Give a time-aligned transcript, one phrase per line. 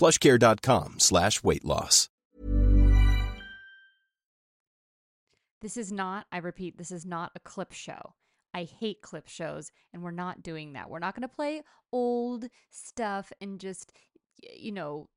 [0.00, 2.08] plushcare.com slash weight loss.
[5.60, 8.14] This is not, I repeat, this is not a clip show.
[8.54, 10.88] I hate clip shows, and we're not doing that.
[10.88, 13.92] We're not going to play old stuff and just,
[14.56, 15.08] you know,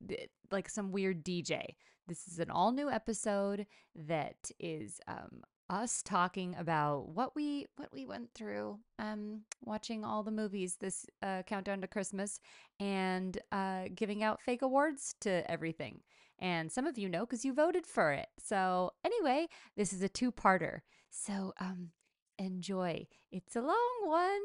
[0.51, 1.63] like some weird DJ.
[2.07, 7.89] This is an all new episode that is um, us talking about what we what
[7.93, 12.39] we went through, um, watching all the movies this uh, countdown to Christmas,
[12.79, 16.01] and uh, giving out fake awards to everything.
[16.39, 18.27] And some of you know because you voted for it.
[18.37, 19.47] So anyway,
[19.77, 20.79] this is a two parter.
[21.09, 21.89] So um,
[22.37, 23.07] enjoy.
[23.31, 24.41] It's a long one.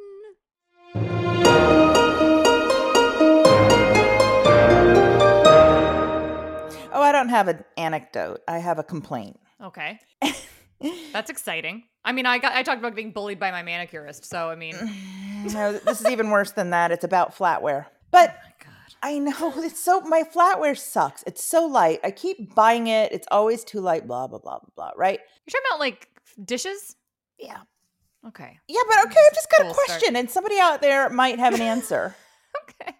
[6.91, 8.41] Oh, I don't have an anecdote.
[8.49, 9.39] I have a complaint.
[9.63, 10.01] Okay.
[11.13, 11.85] That's exciting.
[12.05, 14.75] I mean, I got I talked about being bullied by my manicurist, so I mean,
[15.53, 16.91] No, this is even worse than that.
[16.93, 17.87] It's about flatware.
[18.11, 18.71] But oh
[19.03, 21.23] I know it's so my flatware sucks.
[21.27, 22.01] It's so light.
[22.05, 23.13] I keep buying it.
[23.13, 24.07] It's always too light.
[24.07, 24.91] Blah blah blah blah blah.
[24.97, 25.21] Right?
[25.47, 26.09] you're talking about like
[26.45, 26.97] dishes.
[27.39, 27.59] Yeah.
[28.27, 28.59] Okay.
[28.67, 29.21] Yeah, but okay.
[29.29, 29.87] I've just got a Cool start.
[29.87, 32.15] question, and somebody out there might have an answer.
[32.81, 32.95] Okay.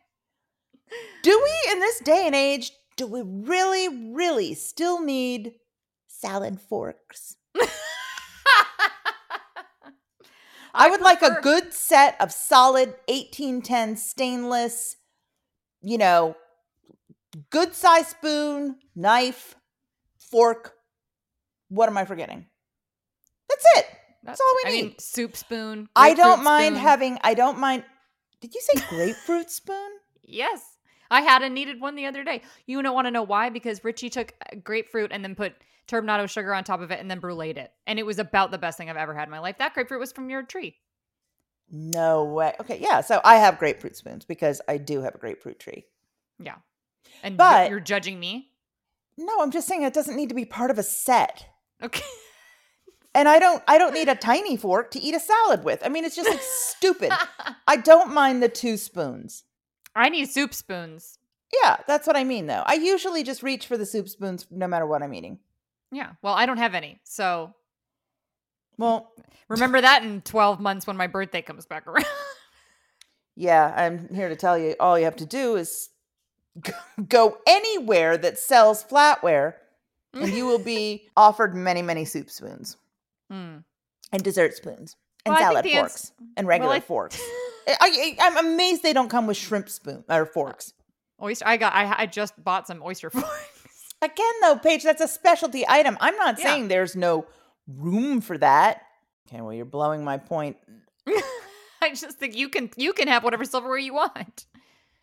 [1.23, 5.55] do we, in this day and age, do we really, really still need
[6.07, 7.37] salad forks?
[10.75, 14.97] I, would like a good set of solid 1810 stainless,
[15.83, 16.37] you know,
[17.51, 19.55] good size spoon, knife,
[20.19, 20.75] fork.
[21.69, 22.47] What am I forgetting?
[23.49, 23.87] That's it.
[24.23, 24.83] That's all we I need.
[24.85, 25.89] mean, soup spoon.
[25.97, 26.83] I don't mind spoon.
[26.85, 27.85] having, I don't mind.
[28.41, 29.91] Did you say grapefruit spoon?
[30.23, 30.61] Yes.
[31.11, 32.43] I had a needed one the other day.
[32.67, 33.49] You don't want to know why?
[33.49, 35.55] Because Richie took uh, grapefruit and then put
[35.89, 37.73] turbinado sugar on top of it and then bruleed it.
[37.87, 39.59] And it was about the best thing I've ever had in my life.
[39.59, 40.77] That grapefruit was from your tree.
[41.71, 42.55] No way.
[42.61, 43.01] Okay, yeah.
[43.03, 45.87] So I have grapefruit spoons because I do have a grapefruit tree.
[46.39, 46.57] Yeah.
[47.23, 48.53] And But- you're judging me?
[49.17, 51.47] No, I'm just saying it doesn't need to be part of a set.
[51.83, 52.05] Okay.
[53.15, 55.83] And I don't I don't need a tiny fork to eat a salad with.
[55.85, 57.11] I mean, it's just like stupid.
[57.67, 59.45] I don't mind the two spoons.
[59.95, 61.19] I need soup spoons.
[61.63, 62.63] Yeah, that's what I mean though.
[62.65, 65.41] I usually just reach for the soup spoons no matter what I'm eating.
[65.93, 66.13] Yeah.
[66.23, 66.99] Well, I don't have any.
[67.05, 67.55] So
[68.77, 69.11] Well,
[69.49, 72.05] remember that in 12 months when my birthday comes back around.
[73.37, 75.91] yeah, I'm here to tell you all you have to do is
[77.09, 79.55] go anywhere that sells flatware
[80.15, 82.77] and you will be offered many, many soup spoons
[83.31, 83.59] Hmm.
[84.13, 87.21] and dessert spoons and Well, salad the ans- forks and regular Well, I- forks.
[87.69, 90.73] I, I'm amazed they don't come with shrimp spoon or forks.
[91.21, 91.47] Oyster.
[91.47, 91.75] I got.
[91.75, 93.29] I, I just bought some oyster forks.
[94.01, 95.97] Again, though, Paige, that's a specialty item.
[96.01, 96.45] I'm not Yeah.
[96.45, 97.27] saying there's no
[97.67, 98.83] room for that.
[99.29, 100.57] Okay, well, you're blowing my point.
[101.83, 102.71] I just think you can.
[102.77, 104.47] You can have whatever silverware you want.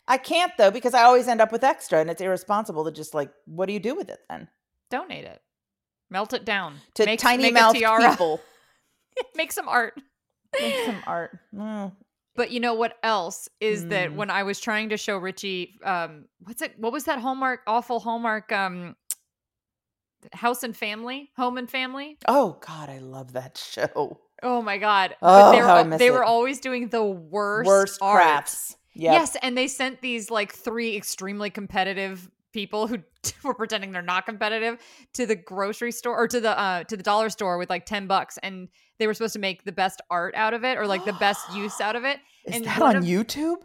[0.07, 3.13] I can't though because I always end up with extra, and it's irresponsible to just
[3.13, 4.47] like, what do you do with it then?
[4.91, 5.41] Donate it.
[6.09, 6.75] Melt it down.
[6.95, 8.39] To Make- tiny make mouth people,
[9.35, 9.99] make some art.
[10.59, 11.39] make some art.
[11.53, 11.91] Mm.
[12.35, 14.15] But you know what else is that Mm.
[14.15, 16.77] when I was trying to show Richie, um, what's it?
[16.77, 17.61] What was that Hallmark?
[17.65, 18.51] Awful Hallmark.
[18.51, 18.95] Um,
[20.33, 22.17] House and Family, Home and Family.
[22.27, 24.19] Oh God, I love that show.
[24.43, 25.15] Oh my god!
[25.21, 28.21] Oh, they were how I miss they were always doing the worst Worst art.
[28.21, 28.75] crafts.
[28.93, 29.13] Yep.
[29.13, 32.99] Yes, and they sent these like three extremely competitive people who
[33.43, 34.79] were pretending they're not competitive
[35.13, 38.07] to the grocery store or to the uh to the dollar store with like 10
[38.07, 41.03] bucks and they were supposed to make the best art out of it or like
[41.03, 43.59] the best use out of it Is and that on of- yeah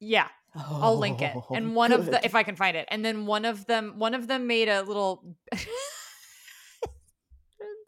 [0.00, 0.28] yeah
[0.58, 1.36] I'll link it.
[1.52, 2.88] And one of the if I can find it.
[2.90, 5.66] And then one of them one of them made a little it's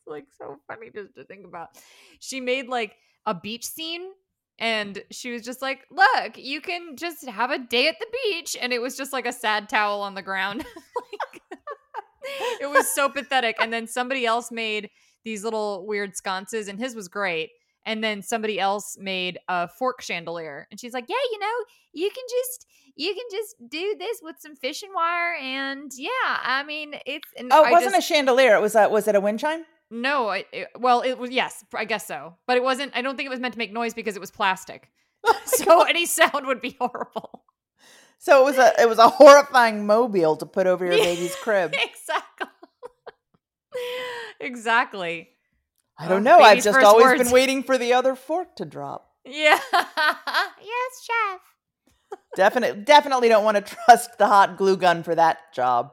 [0.06, 1.68] like so funny just to think about.
[2.20, 4.02] She made like a beach scene
[4.58, 8.56] and she was just like, "Look, you can just have a day at the beach."
[8.60, 10.64] And it was just like a sad towel on the ground.
[11.12, 11.42] like
[12.60, 13.56] it was so pathetic.
[13.60, 14.90] And then somebody else made
[15.24, 17.50] these little weird sconces and his was great.
[17.86, 20.66] And then somebody else made a fork chandelier.
[20.70, 22.66] And she's like, "Yeah, you know, you can just
[22.98, 26.10] you can just do this with some fishing wire and yeah
[26.42, 29.08] i mean it's and oh it I wasn't just, a chandelier it was a was
[29.08, 32.56] it a wind chime no I, it, well it was yes i guess so but
[32.56, 34.90] it wasn't i don't think it was meant to make noise because it was plastic.
[35.26, 37.42] Oh so any sound would be horrible.
[38.18, 41.74] So it was a it was a horrifying mobile to put over your baby's crib.
[41.84, 42.46] exactly.
[44.40, 45.28] Exactly.
[45.98, 47.22] I Oh, don't know i've just always words.
[47.24, 49.10] been waiting for the other fork to drop.
[49.24, 49.58] Yeah.
[49.72, 51.40] Yes chef.
[52.36, 55.92] Definitely definitely don't want to trust the hot glue gun for that job.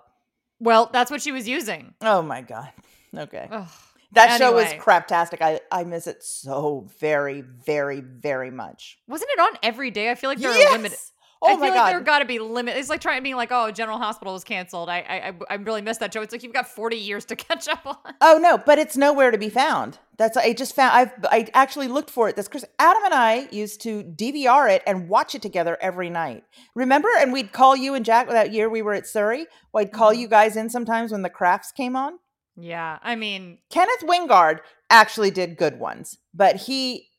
[0.59, 1.95] Well that's what she was using.
[2.01, 2.71] Oh my god.
[3.17, 3.47] Okay.
[3.51, 3.67] Ugh.
[4.15, 4.79] That show was anyway.
[4.83, 10.09] craptastic i i miss it so very very very much wasn't it on every day
[10.09, 10.71] i feel like there are yes!
[10.71, 10.97] limited
[11.41, 12.75] oh I my feel god like there got to be limit.
[12.77, 14.89] It's like trying being like, oh, General Hospital was canceled.
[14.89, 16.21] I, I, I- really missed that show.
[16.23, 17.97] It's like you've got forty years to catch up on.
[18.21, 19.99] Oh no, but it's nowhere to be found.
[20.17, 23.47] That's I just found I've I actually looked for it this Chris Adam and I
[23.51, 26.45] used to DVR it and watch it together every night.
[26.73, 27.09] Remember?
[27.19, 29.45] And we'd call you and Jack that year we were at Surrey.
[29.71, 30.19] Well, I'd call Mhm.
[30.19, 32.13] you guys in sometimes when the crafts came on.
[32.57, 34.59] Yeah, I mean, Kenneth Wingard
[34.89, 37.09] actually did good ones, but he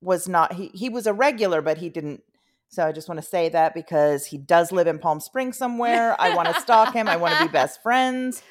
[0.00, 2.22] was not he he was a regular, but he didn't
[2.68, 6.16] so I just want to say that because he does live in Palm Springs somewhere.
[6.20, 7.08] I want to stalk him.
[7.08, 8.42] I want to be best friends.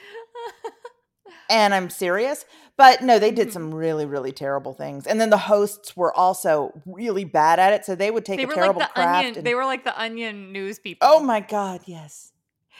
[1.49, 2.45] and I'm serious.
[2.77, 3.53] But no, they did Mhm.
[3.53, 5.05] some really, really terrible things.
[5.07, 7.85] And then the hosts were also really bad at it.
[7.85, 9.17] So they would take they a were like terrible the craft.
[9.19, 9.35] onion.
[9.37, 11.07] and- They were like the onion news people.
[11.09, 12.31] oh my God, yes.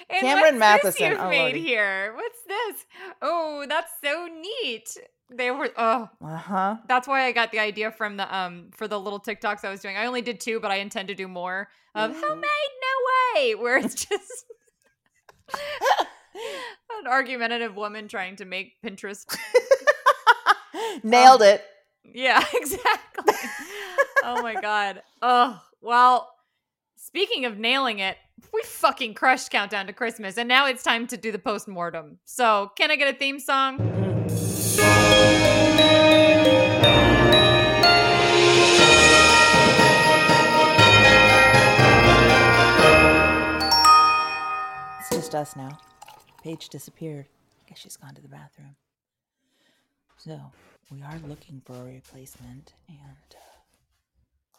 [0.09, 1.61] And Cameron Mathison, you've oh made lordy.
[1.61, 2.13] here.
[2.15, 2.85] What's this?
[3.21, 4.97] Oh, that's so neat.
[5.31, 5.69] They were.
[5.77, 6.75] Oh, Uh huh.
[6.87, 9.81] that's why I got the idea from the um for the little TikToks I was
[9.81, 9.97] doing.
[9.97, 12.21] I only did two, but I intend to do more of Mhm.
[12.21, 12.43] homemade.
[12.81, 13.55] No way.
[13.55, 14.45] Where it's just.
[16.99, 19.25] An argumentative woman trying to make Pinterest
[21.03, 21.63] Nailed it.
[22.03, 23.33] Yeah, exactly.
[24.23, 25.01] oh my god.
[25.21, 26.29] Oh, well,
[26.97, 28.17] speaking of nailing it,
[28.53, 32.19] we fucking crushed Countdown to Christmas, and now it's time to do the post-mortem.
[32.25, 33.79] So, can I get a theme song?
[44.99, 45.77] It's just us now.
[46.43, 47.27] Paige disappeared.
[47.65, 48.75] I guess she's gone to the bathroom.
[50.17, 50.39] So
[50.91, 53.54] we are looking for a replacement, and uh,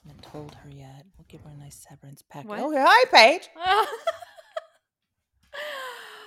[0.07, 1.05] haven't told her yet.
[1.17, 2.49] We'll give her a nice severance package.
[2.49, 2.61] What?
[2.61, 3.49] Okay, hi, Paige.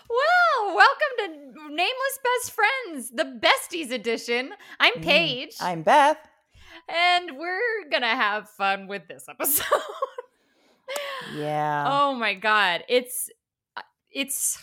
[0.09, 1.27] well, welcome to
[1.69, 4.51] Nameless Best Friends, the Besties edition.
[4.79, 6.17] I'm Mm, Paige, I'm Beth.
[6.87, 9.65] and we're gonna have fun with this episode.
[11.35, 11.85] Yeah.
[11.87, 13.29] Oh my god, it's
[14.11, 14.57] it's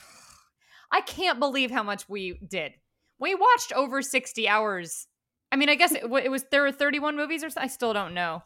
[0.90, 2.72] I can't believe how much we did.
[3.20, 5.06] We watched over 60 hours.
[5.52, 7.92] I mean, I guess it, it was there were 31 movies or so, I still
[7.92, 8.42] don't know.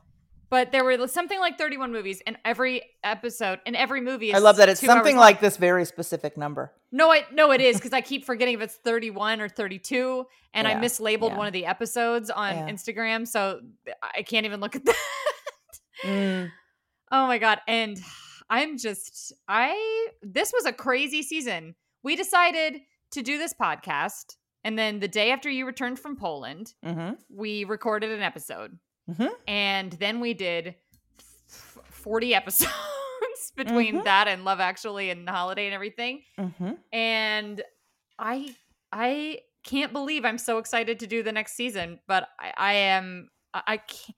[0.51, 4.39] But there were something like 31 movies and every episode and every movie is I
[4.39, 5.21] love that it's something long.
[5.21, 6.73] like this very specific number.
[6.91, 10.67] No, I no it is cuz I keep forgetting if it's 31 or 32 and
[10.67, 11.37] I mislabeled yeah.
[11.37, 12.69] one of the episodes on Yeah.
[12.69, 13.61] Instagram, so
[14.03, 14.97] I can't even look at that.
[16.05, 16.51] Mm,
[17.13, 17.99] Oh my god, and
[18.49, 21.75] I'm just I this was a crazy season.
[22.03, 22.81] We decided
[23.13, 27.65] to do this podcast and then the day after you returned from Poland, hmm we
[27.65, 28.79] recorded an episode.
[29.09, 29.29] Mhm.
[29.47, 30.75] And then we did
[31.49, 32.73] f- 40 episodes
[33.57, 34.05] between Mhm.
[34.05, 36.23] that and Love Actually and the Holiday and everything.
[36.37, 37.63] hmm And
[38.19, 38.55] I
[38.93, 43.31] I can't believe I'm so excited to do the next season, but I, I am
[43.55, 44.17] I, I can't,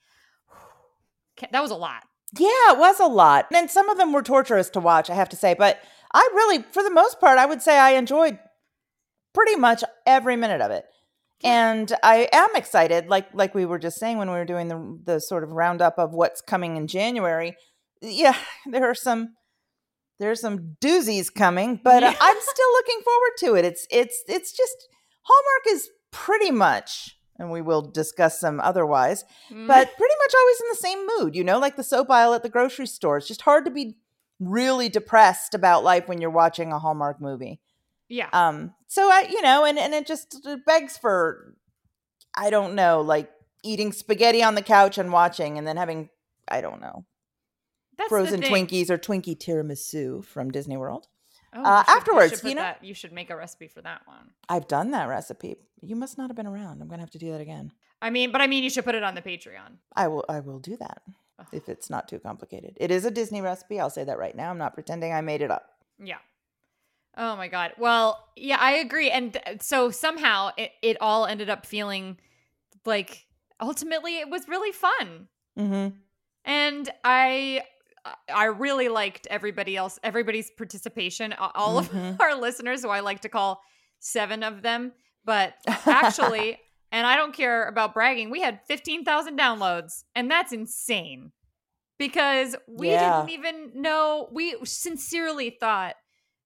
[1.37, 2.05] can't that was a lot.
[2.39, 3.47] Yeah, it was a lot.
[3.55, 5.53] And some of them were torturous to watch, I have to say.
[5.55, 5.83] But
[6.15, 8.39] I really, for the most part, I would say I enjoyed
[9.35, 10.87] pretty much every minute of it.
[11.45, 14.99] And I am excited, like like we were just saying when we were doing the
[15.05, 17.57] the sort of roundup of what's coming in January.
[18.01, 18.37] Yeah,
[18.71, 19.35] there are some
[20.21, 22.15] there's some doozies coming, but Yeah.
[22.21, 23.65] I'm still looking forward to it.
[23.65, 24.77] It's it's it's just
[25.23, 29.67] Hallmark is pretty much, and we will discuss some otherwise, Mm.
[29.67, 32.43] but pretty much always in the same mood, you know, like the soap aisle at
[32.43, 33.17] the grocery store.
[33.17, 33.97] It's just hard to be
[34.39, 37.61] really depressed about life when you're watching a Hallmark movie.
[38.13, 38.29] Yeah.
[38.35, 41.55] Um, so I, you know, and and it just begs for,
[42.37, 43.31] I don't know, like
[43.65, 46.11] eating spaghetti on the couch and watching, and then having,
[46.47, 47.07] I don't know,
[47.97, 48.43] That's frozen.
[48.43, 51.07] Twinkies or Twinkie tiramisu from Disney World.
[51.55, 52.63] Oh, uh, should- afterwards, should you know?
[52.63, 54.33] that- you should make a recipe for that one.
[54.49, 55.57] I've done that recipe.
[55.81, 56.83] You must not have been around.
[56.83, 57.73] I'm gonna have to do that again.
[58.03, 59.79] I mean, but I mean, you should put it on the Patreon.
[59.97, 60.25] I will.
[60.29, 61.03] I will do that
[61.51, 62.77] if it's not too complicated.
[62.79, 63.81] It is a Disney recipe.
[63.81, 64.51] I'll say that right now.
[64.51, 65.71] I'm not pretending I made it up.
[65.99, 66.19] Yeah.
[67.17, 67.73] Oh my god.
[67.79, 69.11] Well, yeah, I agree.
[69.11, 72.19] And so somehow it, it all ended up feeling
[72.87, 73.27] like
[73.61, 75.29] ultimately it was really fun.
[75.59, 75.97] Mm-hmm.
[76.45, 77.63] And I
[78.35, 82.17] I really liked everybody else everybody's participation, all of Mhm.
[82.21, 83.61] our listeners who I like to call
[84.01, 84.93] 7 of them,
[85.25, 85.55] but
[85.87, 86.59] actually
[86.91, 91.33] and I don't care about bragging, we had 15,000 downloads and that's insane.
[91.99, 93.23] Because we Yeah.
[93.25, 95.95] didn't even know we sincerely thought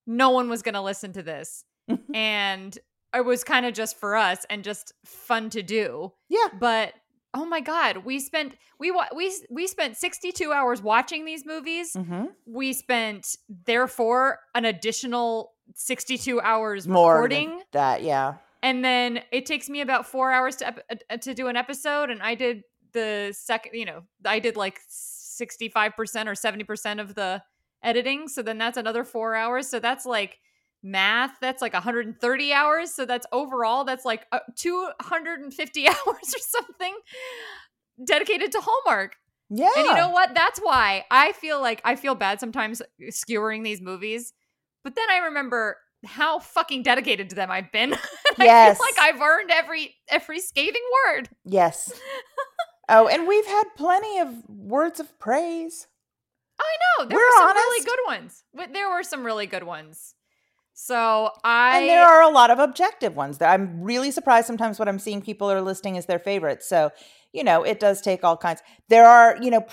[0.07, 1.65] no one was going to listen to this.
[2.15, 2.79] and
[3.15, 6.49] it was kind of just for us and just fun to do yeah.
[6.61, 6.93] but
[7.33, 12.25] oh my god we spent we we we spent 62 hours watching these movies Mm-hmm.
[12.47, 13.37] we spent
[13.67, 18.03] therefore an additional 62 hours More recording that.
[18.03, 18.35] Yeah.
[18.63, 22.11] and then it takes me about 4 hours to ep- uh, to do an episode
[22.11, 25.87] and I did the second you know I did like 65%
[26.27, 27.43] or 70% of the
[27.87, 30.39] editing so then that's another 4 hours so that's like
[30.83, 36.95] math that's like 130 hours so that's overall that's like uh, 250 hours or something
[38.07, 39.17] dedicated to Hallmark
[39.49, 39.71] Yeah.
[39.77, 40.35] and you know what?
[40.35, 44.33] That's why I feel like I feel bad sometimes skewering these movies.
[44.85, 47.97] But then I remember how fucking dedicated to them I've been.
[48.39, 48.39] Yes.
[48.39, 51.29] I feel like I've earned every every scathing word.
[51.45, 51.93] Yes.
[52.89, 55.87] oh, and we've had plenty of words of praise.
[56.59, 57.07] I know.
[57.07, 57.57] There We're were some honest.
[57.65, 58.45] really good ones.
[58.55, 60.15] But There were some really good ones.
[60.79, 63.39] So I and there are a lot of objective ones.
[63.39, 66.69] that I'm really surprised sometimes what I'm seeing people are listing as their favorites.
[66.69, 66.91] So,
[67.33, 68.61] you know, it does take all kinds.
[68.91, 69.65] There are, you know,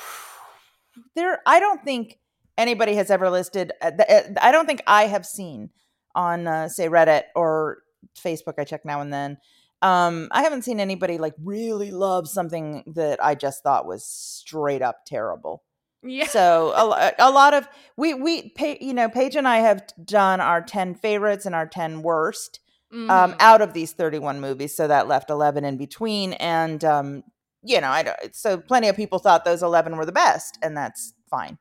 [1.16, 2.20] there I don't think
[2.58, 5.72] anybody has ever listed uh, uh, I don't think I have seen
[6.16, 7.80] on uh, say Reddit or
[8.18, 9.38] Facebook I check now and then.
[9.82, 14.82] Um I haven't seen anybody like really love something that I just thought was straight
[14.82, 15.64] up terrible
[16.04, 16.28] yeah.
[16.28, 17.68] so a, a lot of
[17.98, 21.66] we we pay, you know paige and i have done our 10 favorites and our
[21.68, 22.60] 10 worst
[22.92, 23.36] um Mhm.
[23.40, 27.24] out of these 31 movies so that left 11 in between and um
[27.64, 30.78] you know i don't so plenty of people thought those 11 were the best and
[30.78, 31.58] that's fine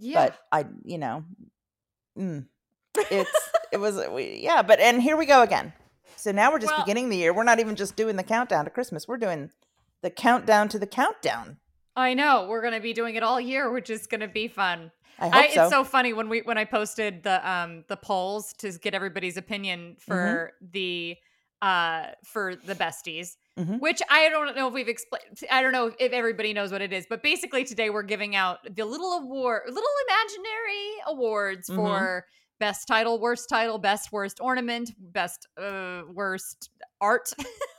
[0.00, 0.26] yeah.
[0.26, 1.24] but i you know
[2.18, 2.46] mm,
[3.10, 5.72] it's it was we, yeah but and here we go again
[6.16, 8.64] so now we're just Well- beginning the year we're not even just doing the countdown
[8.64, 9.50] to christmas we're doing
[10.02, 11.58] the countdown to the countdown
[11.96, 12.46] I know.
[12.48, 14.90] We're gonna be doing it all year, which is gonna be fun.
[15.18, 17.96] i hope I, so It's so funny when we when I posted the um the
[17.96, 21.16] polls to get everybody's opinion for the
[21.62, 23.80] uh for the besties, Mhm.
[23.80, 25.40] which I don't know if we've explained.
[25.50, 28.58] I don't know if everybody knows what it is, but basically today we're giving out
[28.74, 31.76] the little award, little imaginary awards Mhm.
[31.76, 32.26] for
[32.60, 36.68] best title, worst title, best worst ornament, best uh worst
[37.00, 37.32] art.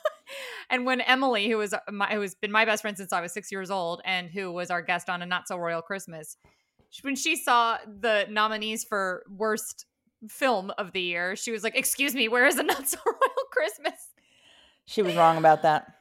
[0.69, 3.21] and when Emily, who was uh, my, who has been my best friend since I
[3.21, 6.37] was six years old, and who was our guest on a Not So Royal Christmas,
[7.01, 9.85] when she saw the nominees for worst
[10.29, 13.47] film of the year, she was like, "Excuse me, where is a Not So Royal
[13.51, 14.09] Christmas?"
[14.85, 15.93] She was wrong about that.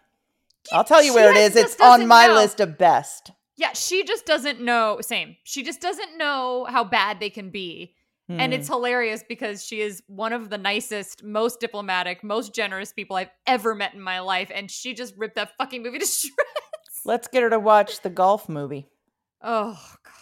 [0.72, 1.56] I'll tell you She where it is.
[1.56, 2.34] It's on my know.
[2.34, 3.32] list of best.
[3.56, 4.98] Yeah, she just doesn't know.
[5.00, 5.36] Same.
[5.44, 7.95] She just doesn't know how bad they can be.
[8.28, 8.58] And Hmm.
[8.58, 13.30] it's hilarious because she is one of the nicest, most diplomatic, most generous people I've
[13.46, 14.50] ever met in my life.
[14.52, 17.02] And she just ripped that fucking movie to shreds.
[17.04, 18.88] Let's get her to watch the golf movie.
[19.42, 20.12] Oh, God.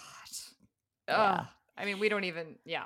[1.08, 1.14] Yeah.
[1.40, 1.46] Ugh.
[1.78, 2.84] I mean, we don't even, yeah.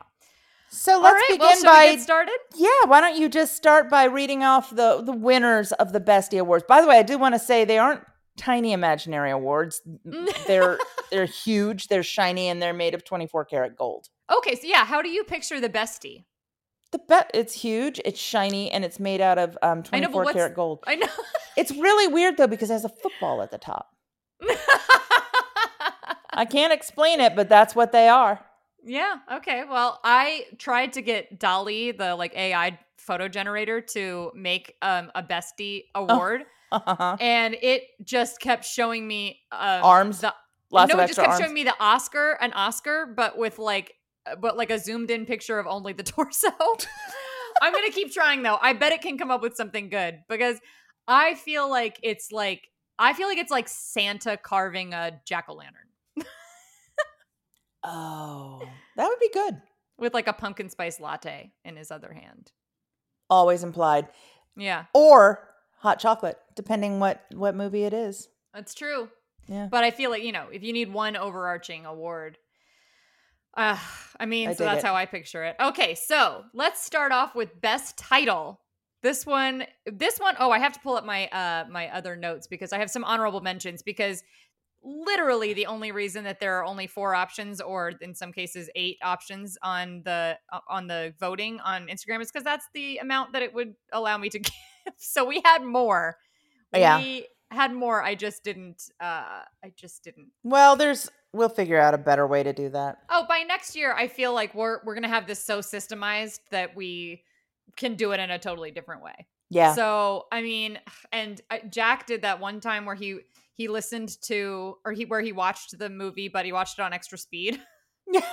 [0.70, 2.38] So let's right, begin well, by we get started?
[2.54, 2.68] yeah.
[2.86, 6.64] Why don't you just start by reading off the the winners of the Bestie Awards?
[6.68, 8.02] By the way, I do want to say they aren't
[8.36, 9.80] tiny imaginary awards.
[10.46, 10.78] they're
[11.10, 11.88] they're huge.
[11.88, 14.08] They're shiny and they're made of twenty four karat gold.
[14.30, 16.24] Okay, so yeah, how do you picture the bestie?
[16.92, 18.00] The bet it's huge.
[18.04, 20.54] It's shiny and it's made out of um I twenty know, but four what's- karat
[20.54, 20.84] gold.
[20.86, 21.06] I know.
[21.56, 23.90] It's really weird though because it has a football at the top.
[26.32, 28.44] I can't explain it, but that's what they are.
[28.84, 29.64] yeah, okay.
[29.68, 35.22] Well, I tried to get DALL-E, the like AI photo generator, to make um a
[35.22, 36.44] bestie award.
[36.70, 37.16] Uh-huh.
[37.18, 40.20] and it just kept showing me um, Arms?
[40.20, 40.34] The,
[40.70, 41.40] Lots no, it just kept arms.
[41.40, 43.94] showing me the Oscar, an Oscar, but with like,
[44.40, 46.48] but like a zoomed in picture of only the torso.
[47.62, 48.58] I'm gonna keep trying though.
[48.60, 50.58] I bet it can come up with something good because
[51.06, 52.68] I feel like it's like
[52.98, 55.82] I feel like it's like Santa carving a jack o' lantern.
[57.84, 58.60] Oh,
[58.96, 59.60] That would be good.
[59.98, 62.50] with like a pumpkin spice latte in his other hand.
[63.30, 64.08] Always implied.
[64.56, 68.28] Yeah, Or hot chocolate, depending what what movie it is.
[68.52, 69.08] that's true.
[69.46, 69.68] Yeah.
[69.70, 72.36] But I feel like, you know, if you need one overarching award,
[73.56, 73.78] uh,
[74.18, 74.86] I mean, I so that's it.
[74.86, 75.56] how I picture it.
[75.60, 78.60] Okay, so let's start off with best title.
[79.02, 82.46] This one, this one, oh, I have to pull up my uh my other notes
[82.46, 84.22] because I have some honorable mentions because
[84.82, 88.96] literally the only reason that there are only four options or in some cases eight
[89.02, 90.38] options on the
[90.68, 94.28] on the voting on Instagram is because that's the amount that it would allow me
[94.28, 94.52] to give.
[94.96, 96.16] So we had more.
[96.72, 96.98] Yeah.
[96.98, 98.02] We had more.
[98.02, 100.28] I just didn't uh I just didn't.
[100.44, 102.98] Well, there's we'll figure out a better way to do that.
[103.10, 106.40] Oh, by next year I feel like we're we're going to have this so systemized
[106.50, 107.22] that we
[107.76, 109.26] can do it in a totally different way.
[109.50, 109.74] Yeah.
[109.74, 110.78] So, I mean,
[111.12, 113.20] and uh, Jack did that one time where he
[113.54, 116.92] he listened to or he where he watched the movie but he watched it on
[116.92, 117.60] extra speed,
[118.10, 118.24] yes.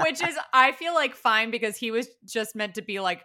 [0.00, 3.22] which is I feel like fine because he was just meant to be like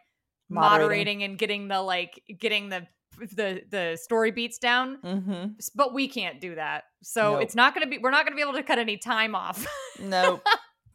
[0.51, 0.81] Moderating.
[0.81, 2.87] moderating, and getting the like getting the
[3.19, 4.97] the the story beats down.
[5.03, 5.45] mm-hmm.
[5.75, 6.83] But we can't do that.
[7.03, 7.43] So Nope.
[7.43, 9.35] it's not going to be we're not going to be able to cut any time
[9.35, 9.65] off.
[10.01, 10.45] Nope.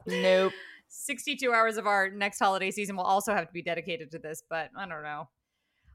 [0.07, 0.53] nope.
[0.89, 4.43] 62 hours of our next holiday season will also have to be dedicated to this,
[4.49, 5.29] but I don't know.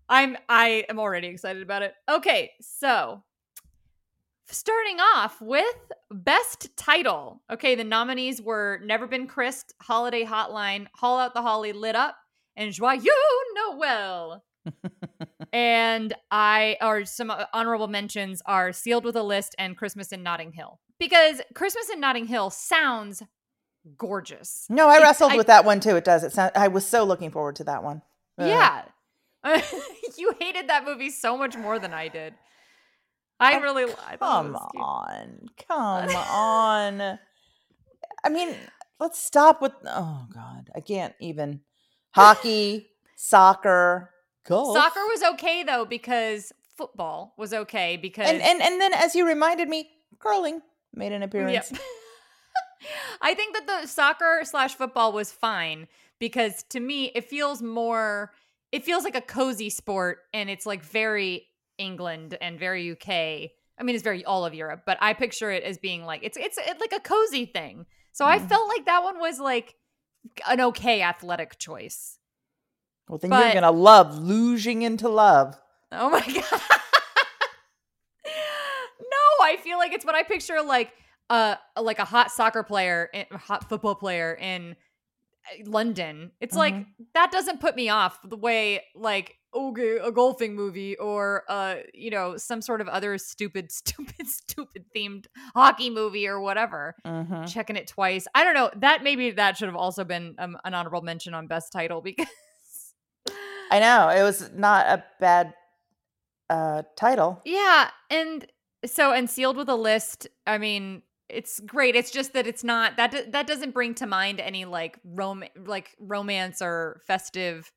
[0.09, 1.93] I'm I am already excited about it.
[2.09, 3.23] Okay, so
[4.47, 5.65] starting off with
[6.11, 7.41] best title.
[7.51, 12.15] Okay, the nominees were Never Been Chissed, Holiday Hotline, Haul Out the Holly Lit Up,
[12.57, 13.05] and Joyeux
[13.55, 14.43] Noel.
[15.53, 20.23] and I or some uh, honorable mentions are Sealed with a List and Christmas in
[20.23, 20.79] Notting Hill.
[20.99, 23.23] Because Christmas in Notting Hill sounds
[23.97, 24.65] gorgeous.
[24.69, 25.95] No, I wrestled I- with that one too.
[25.95, 26.23] It does.
[26.23, 28.01] It sound, I was so looking forward to that one.
[28.37, 28.81] Uh, Yeah.
[30.17, 32.33] you hated that movie so much more than I did.
[33.39, 35.47] I Oh, really I Come on.
[35.67, 37.19] Come on.
[38.21, 38.53] I mean,
[38.99, 40.69] let's stop with oh god.
[40.75, 41.61] I can't even.
[42.11, 44.11] Hockey, soccer,
[44.45, 44.75] golf.
[44.75, 49.27] Soccer was okay though because football was okay because and and and then as you
[49.27, 50.61] reminded me, curling
[50.93, 51.71] made an appearance.
[51.71, 51.81] Yep.
[53.21, 55.87] I think that the soccer slash football was fine
[56.19, 58.31] because to me it feels more
[58.71, 63.09] it feels like a cozy sport and it's like very England and very UK.
[63.09, 66.37] I mean it's very all of Europe, but I picture it as being like it's
[66.37, 67.85] it's, it's like a cozy thing.
[68.11, 68.47] So I Mm.
[68.47, 69.75] felt like that one was like
[70.47, 72.18] an okay athletic choice.
[73.09, 75.59] Well, then But- you're gonna love losing into love.
[75.91, 76.61] Oh my god.
[78.25, 80.91] no, I feel like it's what I picture like
[81.29, 84.75] uh like a hot soccer player, a hot football player in
[85.51, 86.31] uh, London.
[86.39, 86.75] It's like
[87.13, 92.11] that doesn't put me off the way like okay, a golfing movie or uh you
[92.11, 96.95] know some sort of other stupid stupid stupid themed hockey movie or whatever.
[97.05, 97.45] Mm-hmm.
[97.45, 98.27] Checking it twice.
[98.35, 98.69] I don't know.
[98.75, 102.27] That maybe that should have also been um, an honorable mention on best title because
[103.71, 105.53] I know it was not a bad
[106.49, 107.41] uh title.
[107.45, 108.45] Yeah, and
[108.85, 110.27] so and sealed with a list.
[110.47, 111.95] I mean, it's great.
[111.95, 115.95] It's just that it's not that that doesn't bring to mind any like rom like
[115.99, 117.71] romance or festive.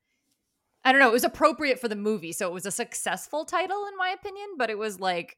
[0.85, 1.09] I don't know.
[1.09, 4.47] It was appropriate for the movie, so it was a successful title in my opinion.
[4.57, 5.37] But it was like,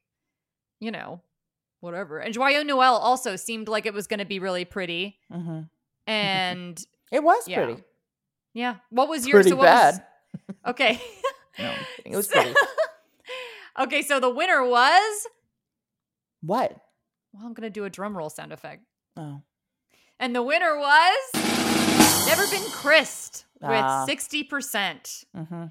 [0.80, 1.20] you know,
[1.80, 2.18] whatever.
[2.18, 5.18] And Joyeux Noel also seemed like it was going to be really pretty.
[5.32, 5.60] Mm-hmm.
[6.08, 7.64] And It was Yeah.
[7.64, 7.82] pretty.
[8.54, 9.42] yeah, what was yours?
[9.42, 10.06] Pretty so what was- bad.
[10.66, 11.00] Okay.
[11.58, 11.72] No,
[12.04, 12.54] it was pretty.
[13.78, 15.26] okay, so the winner was.
[16.42, 16.76] What?
[17.32, 18.84] Well, I'm gonna do a drum roll sound effect.
[19.16, 19.40] Oh,
[20.20, 21.16] And the winner was
[22.26, 24.06] Never Been Chissed with Ah.
[24.08, 25.24] 60%.
[25.36, 25.64] mm-hmm.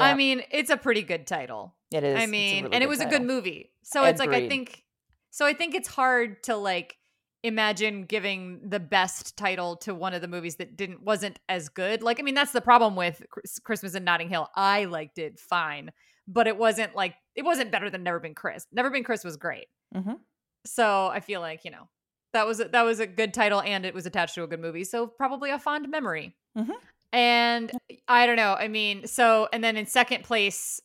[0.00, 1.74] I mean, it's a pretty good title.
[1.92, 2.18] it is.
[2.20, 3.72] I mean, really and it was a good movie.
[3.82, 4.84] So it's like I think
[5.30, 6.97] so I think it's hard to like
[7.42, 12.02] imagine giving the best title to one of the movies that didn't wasn't as good.
[12.02, 13.22] Like I mean, that's the problem with
[13.64, 14.48] Christmas in Notting Hill.
[14.56, 15.90] I liked it fine,
[16.26, 18.68] but it wasn't like it wasn't better than Never Been Chissed.
[18.72, 19.66] Never Been Chissed was great.
[19.94, 20.18] Mhm.
[20.66, 21.88] So I feel like, you know,
[22.32, 24.60] that was a, that was a good title and it was attached to a good
[24.60, 24.84] movie.
[24.84, 26.36] So probably a fond memory.
[26.56, 26.74] Mhm.
[27.12, 27.72] And
[28.06, 28.54] I don't know.
[28.54, 30.80] I mean, so and then in second place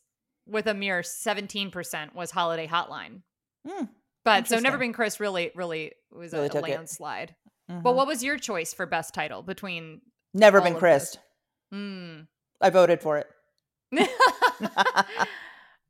[0.46, 3.22] with a mere 17% was Holiday Hotline.
[3.68, 3.90] Mm,
[4.26, 6.72] But so Never Been Chissed really, really was Really a, took it.
[6.72, 7.36] landslide.
[7.68, 10.02] But what was your choice for best title between?
[10.34, 11.20] Never all been of Christ.
[11.74, 12.28] Mm.
[12.62, 13.28] I voted for it.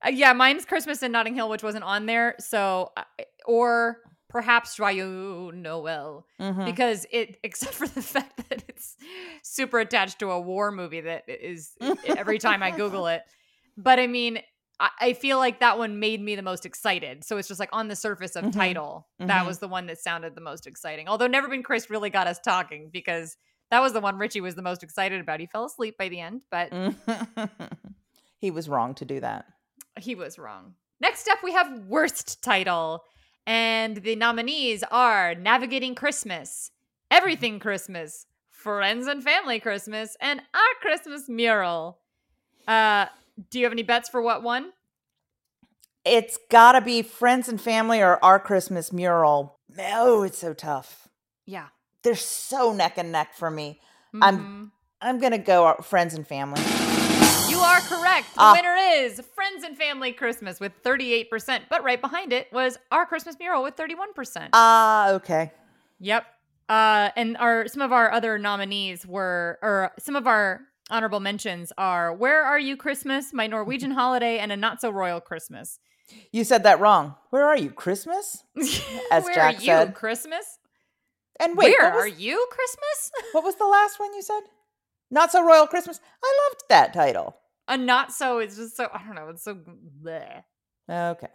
[0.05, 2.35] Uh, yeah, mine's Christmas in Notting Hill, which wasn't on there.
[2.37, 3.03] So, uh,
[3.45, 6.65] or perhaps Joyeux Noel, Mhm.
[6.65, 8.97] because it, except for the fact that it's
[9.43, 13.21] super attached to a war movie that is every time I Google it.
[13.77, 14.39] But I mean,
[14.79, 17.23] I, I feel like that one made me the most excited.
[17.23, 18.53] So it's just like on the surface of Mhm.
[18.53, 19.45] title, that Mhm.
[19.47, 21.07] was the one that sounded the most exciting.
[21.07, 23.37] Although Never Been Chissed really got us talking because
[23.71, 25.39] that was the one Richie was the most excited about.
[25.39, 26.71] He fell asleep by the end, but
[28.37, 29.45] he was wrong to do that.
[29.99, 30.75] he was wrong.
[30.99, 33.03] Next up, we have worst title.
[33.45, 36.71] And the nominees are Navigating Christmas,
[37.11, 41.99] Everything Christmas, Friends and Family Christmas, and Our Christmas Mural.
[42.67, 43.07] Uh,
[43.49, 44.71] do you have any bets for what one?
[46.05, 49.59] It's gotta be friends and family or our Christmas mural.
[49.69, 51.07] No, it's so tough.
[51.45, 51.67] Yeah.
[52.03, 53.79] They're so neck and neck for me.
[54.21, 54.71] I'm- Mhm.
[55.01, 56.61] I'm gonna go our friends and family.
[57.49, 58.33] You are correct.
[58.35, 58.53] The Ah.
[58.53, 63.37] winner is Friends and Family Christmas with 38%, but right behind it was Our Christmas
[63.39, 64.49] Mural with 31%.
[64.53, 65.51] Ah, okay.
[65.99, 66.25] Yep.
[66.69, 71.71] Uh, and our some of our other nominees were, or some of our honorable mentions
[71.77, 75.79] are "Where Are You Christmas," "My Norwegian Holiday," and "A Not So Royal Christmas."
[76.31, 77.15] You said that wrong.
[77.29, 78.43] Where are you, Christmas?
[79.11, 79.95] As Where Jack are you, said.
[79.95, 80.59] Christmas?
[81.39, 83.11] And wait, Where was, are you, Christmas?
[83.31, 84.41] what was the last one you said?
[85.09, 85.99] Not so royal Christmas.
[86.23, 87.37] I loved that title.
[87.67, 88.39] A not so.
[88.39, 89.29] It's just so I don't know.
[89.29, 89.55] It's so.
[90.03, 90.43] Bleh.
[90.89, 91.27] Okay.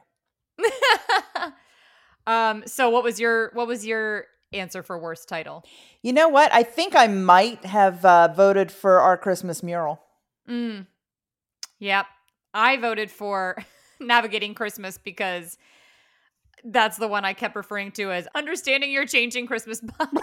[2.26, 2.62] um.
[2.66, 5.64] So what was your what was your answer for worst title?
[6.02, 6.52] You know what?
[6.52, 10.00] I think I might have uh, voted for our Christmas mural.
[10.48, 10.86] Mm.
[11.78, 12.06] Yep.
[12.54, 13.56] I voted for
[14.00, 15.58] Navigating Christmas because
[16.64, 20.10] that's the one I kept referring to as understanding your changing Christmas bond.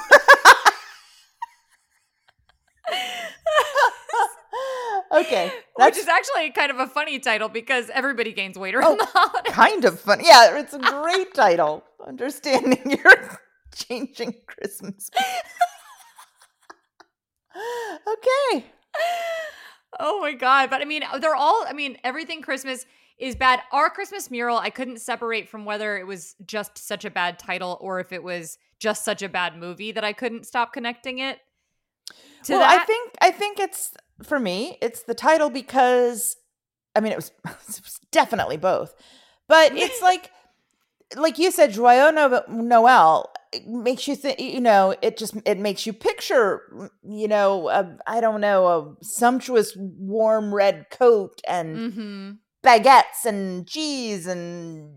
[5.11, 5.45] okay.
[5.47, 8.95] Which That's is actually kind of a funny title because everybody gains weight around Oh,
[8.97, 9.53] the holidays.
[9.53, 10.25] kind of funny.
[10.27, 11.83] Yeah, it's a great title.
[12.05, 13.39] Understanding your
[13.75, 15.09] changing Christmas.
[18.07, 18.65] okay.
[19.99, 20.69] Oh my god!
[20.69, 21.65] But I mean, they're all.
[21.67, 22.85] I mean, everything Christmas
[23.17, 23.61] is bad.
[23.71, 27.77] Our Christmas mural, I couldn't separate from whether it was just such a bad title
[27.81, 31.39] or if it was just such a bad movie that I couldn't stop connecting it
[32.43, 32.81] to well, that.
[32.81, 36.37] I think I think it's for me, it's the title because
[36.95, 38.93] I mean it was, it was definitely both.
[39.47, 40.31] But it's like
[41.15, 42.11] like you said, Joyeux
[42.49, 43.31] Noel
[43.67, 48.21] makes you think you know, it just it makes you picture you know, a, I
[48.21, 52.31] don't know, a sumptuous warm red coat and mm-hmm.
[52.63, 54.95] baguettes and cheese and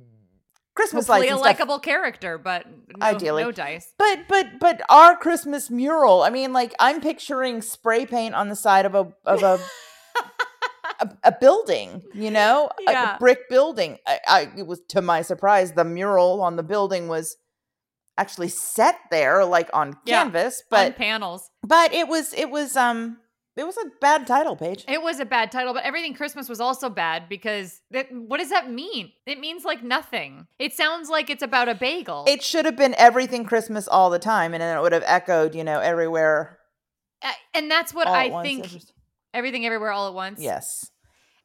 [0.78, 2.64] Christmas Hopefully, lights a likable character, but
[2.96, 3.42] no, Ideally.
[3.42, 3.92] no dice.
[3.98, 6.22] But but but our Christmas mural.
[6.22, 9.58] I mean, like I'm picturing spray paint on the side of a of a
[11.00, 12.04] a, a building.
[12.14, 13.98] You know, a- a, brick building.
[14.06, 17.36] I, I it was to my surprise, the mural on the building was
[18.18, 20.60] actually set there, like on Yeah, canvas.
[20.72, 21.48] on But panels.
[21.62, 23.18] but it was it was um
[23.56, 24.84] it was a bad title page.
[24.86, 28.50] It was a bad title, but everything Christmas was also bad because that, what does
[28.50, 29.10] that mean?
[29.26, 30.46] It means like nothing.
[30.60, 32.24] It sounds like it's about a bagel.
[32.28, 35.56] It should have been everything Christmas all the time, and then it would have echoed,
[35.56, 36.60] you know, everywhere.
[37.20, 38.46] Uh, and that's what I once.
[38.46, 38.82] think.
[39.34, 40.40] Everything, everywhere, all at once.
[40.40, 40.88] Yes.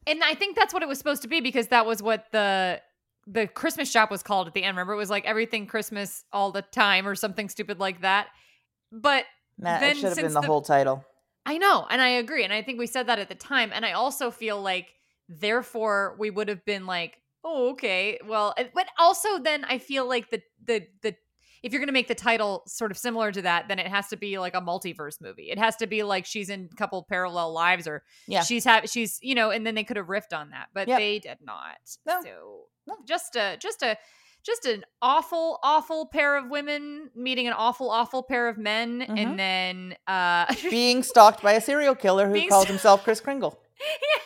[0.06, 2.80] and I think that's what it was supposed to be because that was what the
[3.28, 4.76] the Christmas shop was called at the end.
[4.76, 8.28] Remember, it was like everything Christmas all the time or something stupid like that.
[8.92, 9.26] But
[9.58, 11.06] Matt, Then it should have been the, the- whole title.
[11.46, 13.86] I know, and I agree, and I think we said that at the time, and
[13.86, 14.94] I also feel like
[15.28, 20.30] therefore we would have been like, oh, okay, well, but also then I feel like
[20.30, 21.16] the the the
[21.62, 24.18] if you're gonna make the title sort of similar to that, then it has to
[24.18, 25.50] be like a multiverse movie.
[25.52, 28.44] It has to be like she's in a couple parallel lives, or Yeah.
[28.44, 30.98] she's have she's you know, and then they could have riffed on that, but Yep.
[31.00, 31.76] they did not.
[32.06, 32.22] No.
[32.24, 32.62] So.
[33.06, 33.98] Just a just a
[34.46, 39.18] just an awful awful pair of women meeting an awful awful pair of men Mhm.
[39.20, 43.58] and then uh being stalked by a serial killer who calls st- himself Chris Kringle.
[43.80, 44.22] yeah.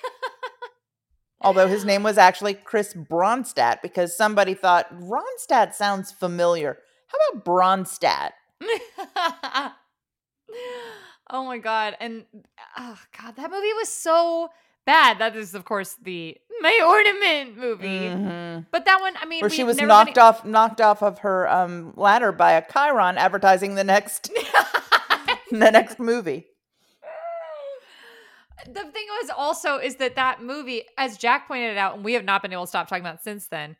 [1.42, 6.80] Although his name was actually Chris Bronstadt because somebody thought Ronstadt sounds familiar.
[7.08, 8.32] How about Bronstadt?
[11.30, 12.26] oh my god and
[12.78, 14.50] oh god that movie was so
[14.88, 18.66] bad that is of course the my ornament movie Mhm.
[18.72, 21.48] but that one i mean Where she was never knocked off knocked off of her
[21.48, 24.32] um, ladder by a chyron advertising the next
[25.52, 26.48] the next movie.
[28.66, 32.26] the thing was also is that that movie as jack pointed out and we have
[32.26, 33.76] not been able to stop talking about since then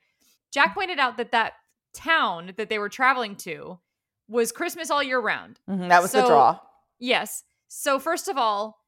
[0.54, 1.54] jack pointed out that that
[1.94, 3.80] town that they were traveling to
[4.28, 6.60] was christmas all year round Mhm, That was the draw.
[7.00, 7.44] Yes.
[7.68, 8.80] So first of all,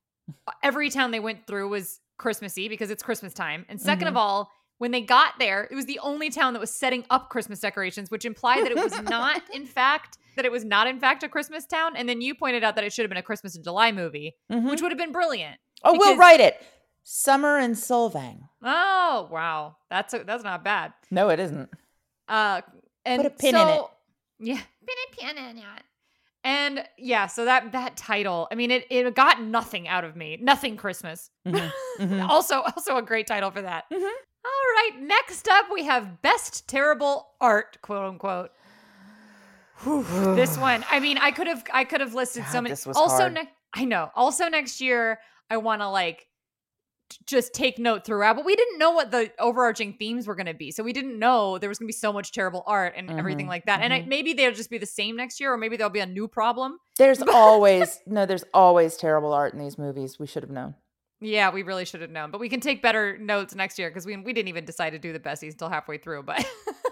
[0.64, 3.66] every town they went through was Christmassy because it's Christmas time.
[3.70, 6.72] And 2nd of all, when they got there, it was the only town that was
[6.74, 10.64] setting up Christmas decorations, which implied that it was not in fact that it was
[10.64, 11.96] not in fact a Christmas town.
[11.98, 14.36] And then you pointed out that it should have been a Christmas in July movie,
[14.52, 14.70] Mhm.
[14.70, 15.58] which would have been brilliant.
[15.84, 16.62] Oh, we'll write it.
[17.04, 18.42] Summer in Solvang.
[18.64, 20.94] Oh wow, that's a, that's not bad.
[21.10, 21.70] No, it isn't.
[22.28, 22.62] Uh,
[23.06, 23.82] and Put a pin in it.
[24.40, 24.56] Yeah,
[24.86, 25.64] pin a pin in it.
[26.44, 30.38] And yeah, so that that title, I mean, it it got nothing out of me.
[30.42, 31.30] Nothing Christmas.
[31.46, 32.30] Mhm, mhm.
[32.30, 33.86] also, also a great title for that.
[33.92, 34.02] Mhm.
[34.02, 38.52] All right, next up we have best terrible art, quote unquote.
[39.84, 40.04] Whew,
[40.36, 42.70] this one, I mean, I could have I could have listed so many.
[42.72, 44.10] this was also, ne- I know.
[44.16, 46.26] Also, next year I want to like
[47.26, 50.54] just take note throughout, but we didn't know what the overarching themes were going to
[50.54, 53.10] be, so we didn't know there was going to be so much terrible art and
[53.12, 53.82] everything Mhm, like that.
[53.82, 54.08] And I, mhm.
[54.08, 56.80] maybe they'll just be the same next year, or maybe there'll be a new problem.
[56.98, 58.26] There's always no.
[58.26, 60.20] There's always terrible art in these movies.
[60.20, 60.76] We should have known.
[61.22, 64.06] Yeah, we really should have known, but we can take better notes next year because
[64.06, 66.24] we we didn't even decide to do the besties until halfway through.
[66.24, 66.46] But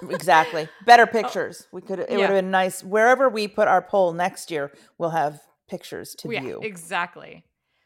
[0.09, 0.67] Exactly.
[0.85, 1.67] Better pictures.
[1.71, 1.99] We could.
[1.99, 2.21] It would Oh.
[2.23, 2.83] Have been nice.
[2.83, 6.59] Wherever we put our poll next year, we'll have pictures to yeah, view.
[6.61, 7.43] exactly.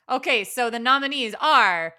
[0.09, 1.93] Okay, so the nominees are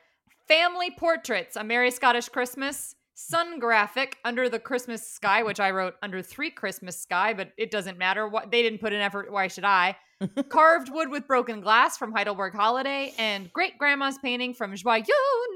[0.52, 5.94] Family Portraits, A Merry Scottish Christmas, Sun Graphic, Under the Christmas Sky, which I wrote
[6.02, 8.28] Under Three Christmas Sky, but it doesn't matter.
[8.28, 9.96] What they didn't put in effort, why should I?
[10.50, 15.06] Carved Wood with Broken Glass from Heidelberg Holiday, and Great Grandma's Painting from Joyeux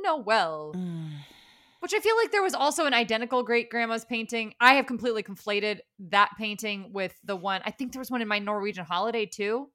[0.03, 0.75] Noël.
[0.75, 1.11] Mm.
[1.81, 4.55] Which I feel like there was also an identical great grandma's painting.
[4.63, 7.61] I have completely conflated that painting with the one.
[7.67, 9.69] I think there was one in my Norwegian holiday too.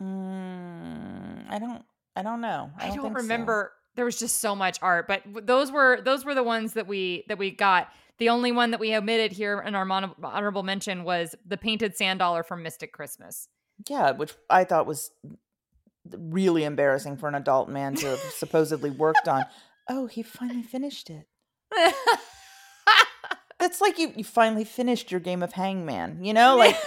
[0.00, 1.82] Mm, I don't.
[2.14, 2.70] I don't know.
[2.78, 3.68] I I don't, don't, think so.
[3.96, 7.24] There was just so much art, but those were those were the ones that we
[7.28, 7.88] that we got.
[8.18, 11.96] The only one that we omitted here in our mon- honorable mention was the painted
[11.96, 13.48] sand dollar from Mystic Christmas.
[13.88, 15.10] Yeah, which I thought was
[16.16, 19.44] really embarrassing for an adult man to have supposedly worked on.
[19.88, 21.28] Oh, he finally finished it.
[23.60, 24.12] That's like you.
[24.16, 26.24] You finally finished your game of Hangman.
[26.24, 26.74] You know, like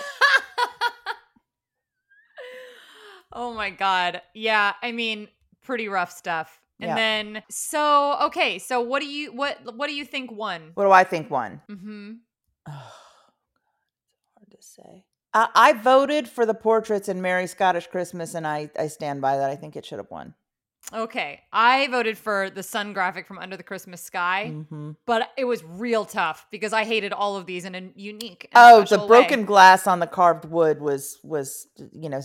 [3.32, 4.22] oh my god.
[4.34, 5.30] Yeah, I mean,
[5.64, 6.60] pretty rough stuff.
[6.80, 6.96] And Yeah.
[6.96, 10.72] then so okay, so what do you what what do you think won?
[10.76, 11.62] what do I think won?
[11.70, 12.12] Mm-hmm.
[12.68, 12.72] Oh,
[14.38, 15.06] hard to say.
[15.34, 19.38] I, I voted for the portraits in Merry Scottish Christmas, and I I stand by
[19.38, 19.50] that.
[19.50, 20.34] I think it should have won.
[20.94, 21.42] Okay.
[21.52, 25.64] I voted for the sun graphic from Under the Christmas Sky, hmm but it was
[25.64, 29.08] real tough because I hated all of these in a unique Oh, the special way.
[29.08, 32.22] broken glass on the carved wood was was you know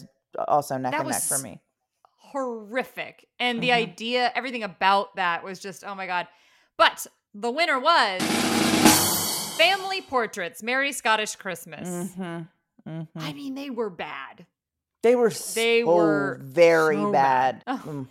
[0.49, 1.61] also neck That and neck was for me.
[2.35, 3.27] Horrific.
[3.39, 3.75] And the Mhm.
[3.75, 6.27] idea, everything about that was just, oh my God.
[6.77, 8.21] But the winner was
[9.57, 12.15] Family Portraits, Merry Scottish Christmas.
[12.15, 12.41] hmm
[12.85, 14.47] hmm I mean, they were bad.
[15.03, 17.65] They were They so were very so bad.
[17.67, 17.79] bad.
[17.79, 18.09] Oh, Mm.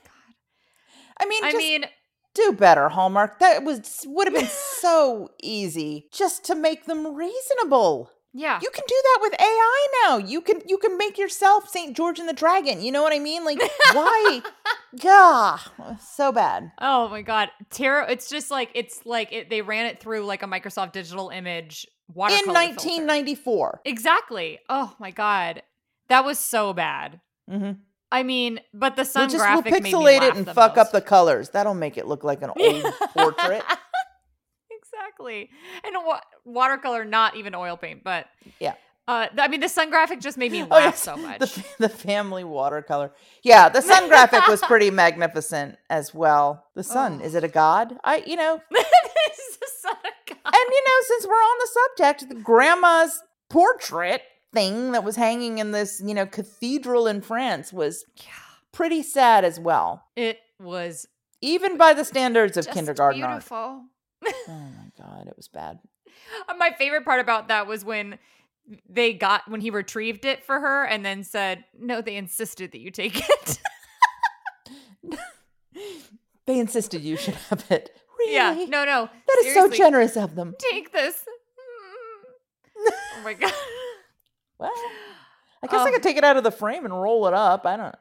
[1.20, 1.86] I mean, I just mean,
[2.34, 3.40] do better, Hallmark.
[3.40, 8.10] That was would have been so easy just to make them reasonable.
[8.34, 8.60] Yeah.
[8.62, 10.18] You can do that with AI now.
[10.18, 12.82] You can you can make yourself Saint George and the Dragon.
[12.82, 13.46] You know what I mean?
[13.46, 13.62] Like
[13.94, 14.42] why?
[14.94, 15.58] yeah,
[16.00, 16.72] so bad.
[16.80, 18.10] Oh my god, Terra!
[18.10, 21.86] It's just like it's like it, they ran it through like a Microsoft Digital Image
[22.10, 22.90] In watercolor filter.
[22.90, 23.82] 1994.
[23.86, 24.60] Exactly.
[24.68, 25.62] Oh my god,
[26.10, 27.20] that was so bad.
[27.50, 27.74] Mm-hmm.
[28.12, 30.78] I mean, but the We'll sun just we'll graphic made me pixelate it and fuck
[30.78, 31.50] up the colors.
[31.50, 32.84] That'll make it look like an old
[33.16, 33.64] portrait.
[35.14, 35.50] Exactly.
[35.84, 38.28] And wa- watercolor, not even oil paint, but
[38.60, 38.74] Yeah.
[39.06, 41.40] Uh, I mean, the sun graphic just made me laugh Oh, yes, so much.
[41.40, 43.12] The, the family watercolor.
[43.44, 46.68] Yeah, the sun graphic was pretty magnificent as well.
[46.76, 47.26] The sun, Oh.
[47.26, 47.98] is it a god?
[48.06, 50.38] I, you know, is the son of God.
[50.46, 51.68] and you know, since we're on the
[52.08, 54.22] subject, the grandma's portrait
[54.54, 58.06] thing that was hanging in this, you know, cathedral in France was
[58.72, 61.08] pretty sad as well, It was
[61.42, 63.34] even by the standards of kindergarten art.
[63.34, 63.84] beautiful.
[65.04, 65.80] God, it was bad.
[66.58, 68.18] My favorite part about that was when
[68.90, 72.80] they got when he retrieved it for her and then said, "No, they insisted that
[72.80, 73.60] you take it."
[76.46, 77.96] They insisted you should have it.
[78.20, 78.34] Really?
[78.34, 80.56] yeah, no, no, That is seriously, so generous of them.
[80.72, 81.24] Take this.
[82.76, 82.90] Mm.
[82.90, 83.54] oh my god.
[84.60, 84.72] Well,
[85.64, 85.86] I guess I Oh.
[85.86, 86.02] could um.
[86.02, 87.66] take it out of the frame and roll it up.
[87.66, 87.96] I don't.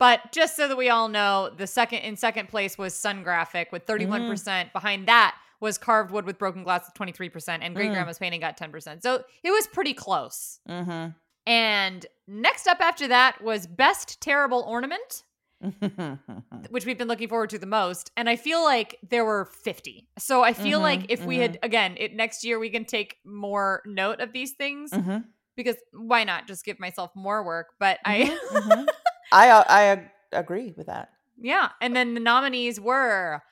[0.00, 3.70] But just so that we all know, the second in second place was Sun Graphic
[3.70, 4.26] with 31%.
[4.26, 7.94] percent Behind that was Carved Wood with Broken Glass with 23%, and Great Mm.
[7.94, 9.02] Grandma's Painting got 10%.
[9.02, 10.58] So it was pretty close.
[10.68, 11.10] Mm-hmm.
[11.46, 15.24] And next up after that was Best Terrible Ornament,
[16.70, 18.10] which we've been looking forward to the most.
[18.16, 20.08] And I feel like there were 50.
[20.18, 23.16] So I feel Mhm, like if we had, again, it next year we can take
[23.24, 25.18] more note of these things hmm
[25.56, 27.74] because why not just give myself more work?
[27.78, 28.34] But I.
[29.32, 31.10] I uh, I agree with that.
[31.40, 31.70] Yeah.
[31.80, 33.42] And then the nominees were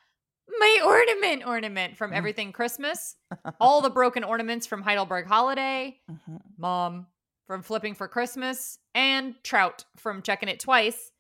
[0.59, 2.15] My Ornament Ornament from Mm.
[2.17, 3.17] Everything Christmas,
[3.61, 6.41] All the Broken Ornaments from Heidelberg Holiday, Mhm.
[6.59, 7.07] Mom
[7.47, 11.13] from Flipping for Christmas, and Trout from Checking It Twice.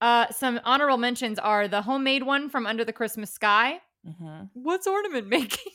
[0.00, 3.80] Uh, some honorable mentions are the homemade one from Under the Christmas Sky.
[4.06, 4.44] Mm-hmm.
[4.54, 5.72] What's ornament making?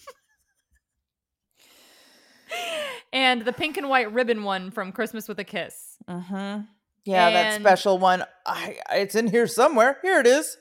[3.14, 5.98] and the pink and white ribbon one from Christmas with a Kiss.
[6.10, 6.62] Mm-hmm.
[7.08, 8.24] Yeah, that special one.
[8.46, 9.98] I, it's in here somewhere.
[10.02, 10.58] Here it is.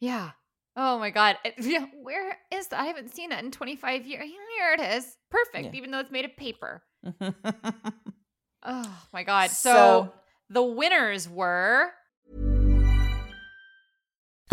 [0.00, 0.30] Yeah.
[0.76, 1.38] Oh my god.
[1.44, 2.80] It- yeah, Where is that?
[2.80, 4.24] I haven't seen it in 25 years.
[4.24, 5.16] Here it is.
[5.30, 5.78] Perfect, Yeah.
[5.78, 6.82] even though it's made of paper.
[8.68, 9.50] Oh my god.
[9.50, 10.12] So, So-
[10.50, 11.90] the winners were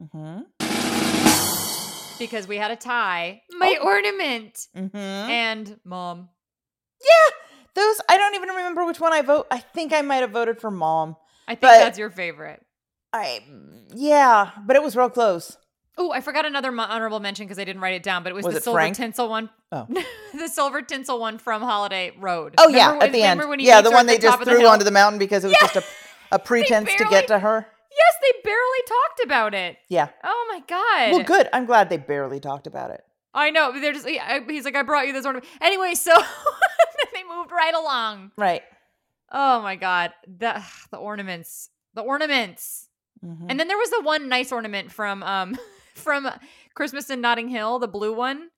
[0.00, 0.40] Mm-hmm.
[2.18, 3.42] because we had a tie.
[3.58, 4.96] My ornament Mm-hmm.
[4.96, 6.28] and mom.
[7.00, 7.34] Yeah,
[7.74, 8.00] those.
[8.08, 9.46] I don't even remember which one I vote.
[9.50, 11.16] I think I might have voted for mom.
[11.46, 12.64] I think that's your favorite.
[13.12, 13.42] I
[13.94, 15.56] yeah, but it was real close.
[15.98, 18.44] Oh, I forgot another honorable mention because I didn't write it down, but it was,
[18.44, 18.96] Was the it silver Frank?
[18.96, 19.48] tinsel one.
[19.72, 19.86] Oh.
[20.34, 22.54] the silver tinsel one from Holiday Road.
[22.58, 23.38] Oh Remember yeah, when- at the end.
[23.38, 25.18] remember when he Yeah, the one they the just of the threw onto the mountain
[25.18, 25.68] because it was Yeah.
[25.68, 27.66] just a a pretense to get to her.
[28.06, 29.76] Yes, they barely talked about it.
[29.88, 30.08] Yeah.
[30.24, 31.12] Oh my god.
[31.12, 31.48] Well, good.
[31.52, 33.02] I'm glad they barely talked about it.
[33.34, 33.72] I know.
[33.78, 34.06] They're just.
[34.08, 35.46] He's like, I brought you this ornament.
[35.60, 36.12] Anyway, so
[37.12, 38.32] they moved right along.
[38.38, 38.62] Right.
[39.30, 42.88] Oh my god, the the ornaments, the ornaments.
[43.24, 43.46] Mhm.
[43.48, 45.58] And then there was the one nice ornament from um
[45.94, 46.28] from
[46.74, 48.50] Christmas in Notting Hill, the blue one,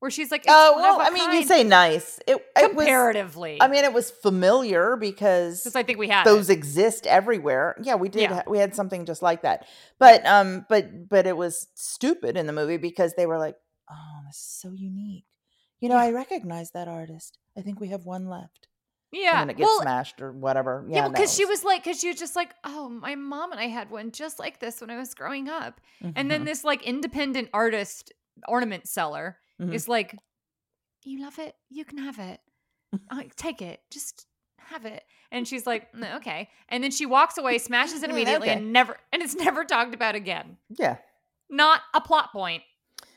[0.00, 2.18] where she's like, Oh one well, I mean, you say nice.
[2.26, 2.84] It, it was.
[2.84, 3.58] comparatively.
[3.60, 6.54] I mean, it was familiar because because I think we had those it.
[6.54, 7.76] exist everywhere.
[7.82, 8.22] Yeah, we did.
[8.22, 8.34] Yeah.
[8.34, 9.66] Ha- we had something just like that.
[9.98, 13.56] But um, but but it was stupid in the movie because they were like,
[13.90, 15.24] "Oh, this is so unique."
[15.80, 17.38] You know, I recognize that artist.
[17.56, 18.68] I think we have one left.
[19.12, 19.40] yeah.
[19.40, 20.84] And then it gets well, smashed or whatever.
[20.88, 23.60] yeah, Yeah, because she was like, because she was just like, oh, my mom and
[23.60, 25.80] I had one just like this when I was growing up,
[26.16, 28.12] and then Mhm, this like independent artist
[28.48, 29.72] ornament seller mhm.
[29.74, 30.16] is like,
[31.04, 32.40] you love it, you can have it,
[32.94, 33.16] Mm-hmm.
[33.16, 34.26] like take it, just
[34.58, 35.02] have it.
[35.32, 36.48] And she's like, "Mm, okay.
[36.68, 38.56] And then she walks away, smashes it Mm, immediately, okay.
[38.58, 40.58] and never, and it's never talked about again.
[40.78, 40.96] yeah.
[41.50, 42.62] Not a plot point.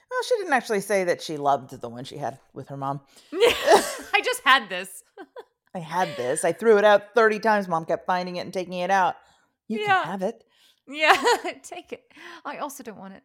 [0.09, 3.01] Well, she didn't actually say that she loved the one she had with her mom.
[3.33, 5.03] I just had this.
[5.75, 6.43] I had this.
[6.43, 7.67] I threw it out 30 times.
[7.67, 9.15] Mom kept finding it and taking it out.
[9.67, 10.01] You Yeah.
[10.03, 10.43] can have it.
[10.87, 11.13] Yeah,
[11.63, 12.03] take it.
[12.45, 13.23] I also don't want it.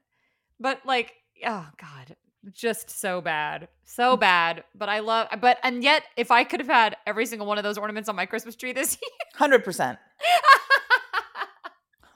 [0.60, 1.12] But like,
[1.46, 2.16] oh god,
[2.52, 3.62] just so bad.
[3.62, 3.68] Mm.
[3.84, 4.64] So bad.
[4.74, 7.64] But I love but and yet if I could have had every single one of
[7.64, 8.98] those ornaments on my Christmas tree this
[9.40, 9.98] year 100%.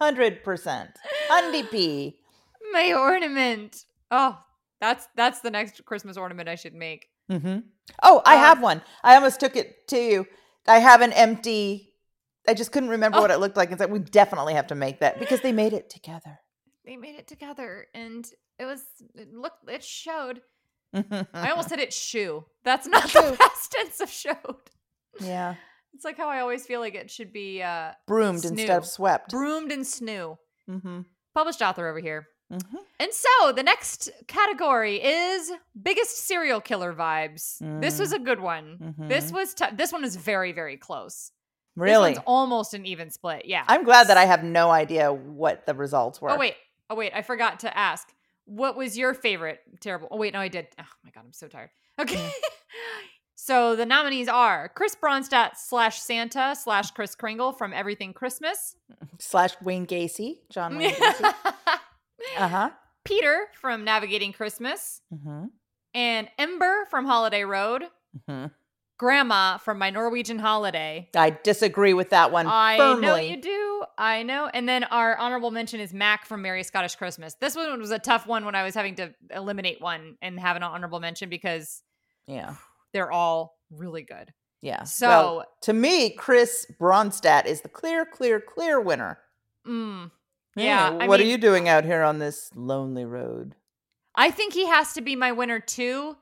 [0.01, 0.89] 100%.
[1.31, 2.17] Hundy P.
[2.73, 3.85] my ornament.
[4.11, 4.39] Oh,
[4.81, 7.09] that's that's the next Christmas ornament I should make.
[7.31, 7.59] Mm-hmm.
[8.03, 8.83] Oh, I Um, have one.
[9.03, 10.27] I almost took it to you.
[10.69, 11.93] I have an empty.
[12.49, 13.35] I just couldn't remember what Oh.
[13.35, 13.71] it looked like.
[13.73, 16.39] It's like we definitely have to make that because they made it together.
[16.87, 18.83] They made it together and it was
[19.15, 20.41] it looked it showed.
[20.95, 22.45] I almost said it shoe.
[22.65, 23.21] That's not Shoe.
[23.23, 24.57] the past tense of showed.
[25.21, 25.55] yeah
[25.95, 29.31] It's like how I always feel like it should be uh broomed instead of swept.
[29.31, 30.37] broomed and snoo.
[30.71, 31.01] mm-hmm.
[31.35, 32.29] Published author over here.
[32.53, 32.77] Mm-hmm.
[33.01, 35.51] And so the next category is
[35.83, 37.57] biggest serial killer vibes.
[37.81, 38.95] This was a good one.
[38.99, 39.35] This Mhm.
[39.35, 41.33] was t- this one is very very close.
[41.75, 43.45] This Really, one's almost an even split.
[43.47, 43.65] Yeah.
[43.67, 46.31] I'm glad that I have no idea what the results were.
[46.31, 46.55] Oh wait.
[46.91, 48.13] Oh wait, I forgot to ask.
[48.45, 50.09] What was your favorite terrible?
[50.11, 50.69] Oh wait, no, I did.
[50.79, 51.71] Oh my god, I'm so tired.
[52.01, 52.31] Okay.
[53.35, 58.77] so the nominees are Chris Bronstadt slash Santa slash Chris Kringle from Everything Christmas.
[59.19, 61.33] Slash Wayne Gacy, John Wayne Gacy.
[62.39, 62.71] uh huh.
[63.05, 65.01] Peter from Navigating Christmas.
[65.13, 65.47] Mm-hmm.
[65.95, 67.85] And Ember from Holiday Road.
[68.29, 68.47] Mm-hmm.
[68.99, 71.09] Grandma from My Norwegian Holiday.
[71.15, 73.03] I disagree with that one I firmly.
[73.03, 73.66] know you do.
[73.99, 74.49] I know.
[74.53, 77.35] And then our honorable mention is Mac from Merry Scottish Christmas.
[77.35, 80.57] This one was a tough one when I was having to eliminate one and have
[80.57, 81.83] an honorable mention because
[82.27, 82.57] Yeah,
[82.93, 84.33] they're all really good.
[84.63, 84.85] Yeah.
[84.85, 89.19] So- well, to me, Chris Bronstadt is the clear, clear, clear winner.
[89.67, 90.11] Mm,
[90.57, 90.91] yeah.
[90.91, 93.55] What mean, are you doing out here on this lonely road?
[94.15, 96.17] I think he has to be my winner too,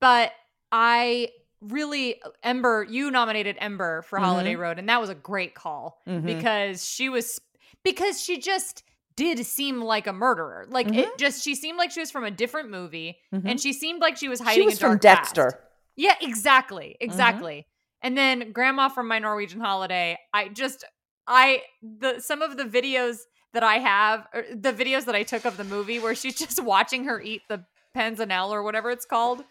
[0.00, 0.32] but
[0.72, 1.28] I
[1.60, 4.24] really Ember, you nominated Ember for mm-hmm.
[4.24, 6.24] Holiday Road, and that was a great call Mhm.
[6.24, 7.40] because she was
[7.84, 8.82] because she just
[9.16, 10.66] did seem like a murderer.
[10.68, 11.16] Like it mm-hmm.
[11.18, 13.46] just she seemed like she was from a different movie, mm-hmm.
[13.46, 14.62] and she seemed like she was hiding.
[14.62, 15.34] She was from past.
[15.34, 15.60] Dexter.
[15.96, 16.96] Yeah, exactly.
[17.00, 17.66] Exactly.
[18.02, 20.84] And then Grandma from My Norwegian Holiday, I just
[21.26, 23.18] I the some of the videos
[23.52, 26.62] that I have or the videos that I took of the movie where she's just
[26.62, 29.42] watching her eat the panzanella or whatever it's called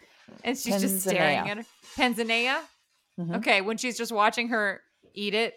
[0.44, 1.64] and she's just staring at her
[1.96, 2.60] panzanea.
[3.18, 3.36] Mhm.
[3.36, 4.80] Okay, when she's just watching her
[5.14, 5.54] eat it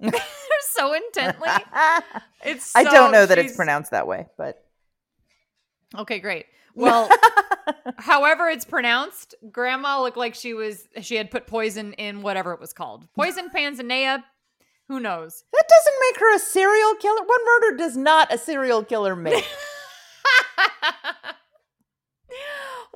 [0.70, 1.48] so intently.
[2.44, 4.64] It's I don't know that it's pronounced that way, but
[5.96, 6.46] Okay, great.
[6.74, 7.08] Well,
[7.96, 12.60] however it's pronounced, grandma looked like she was she had put poison in whatever it
[12.60, 13.08] was called.
[13.16, 14.22] Poison panzanea,
[14.86, 15.42] who knows?
[15.52, 17.22] that doesn't make her a serial killer.
[17.22, 19.44] One murder does not a serial killer make?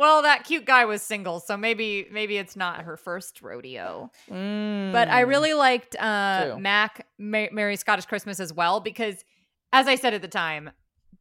[0.03, 4.11] Well, that cute guy was single, so maybe maybe it's not her first rodeo.
[4.28, 4.34] But
[5.09, 5.28] I Mm.
[5.28, 6.59] really liked uh True.
[6.61, 9.24] Mac Ma- Merry Scottish Christmas as well because
[9.72, 10.70] as I said at the time,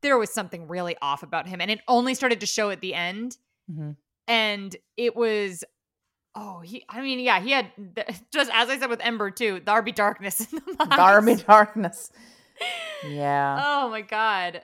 [0.02, 2.94] there was something really off about him and it only started to show at the
[2.94, 3.38] end.
[3.72, 3.96] Mhm.
[4.28, 5.64] and it was
[6.36, 7.68] oh he i mean yeah he had
[8.34, 10.86] just as i said with ember too darby darkness in the.
[10.96, 12.12] Darby Darkness.
[13.08, 13.62] Yeah.
[13.66, 14.62] oh my god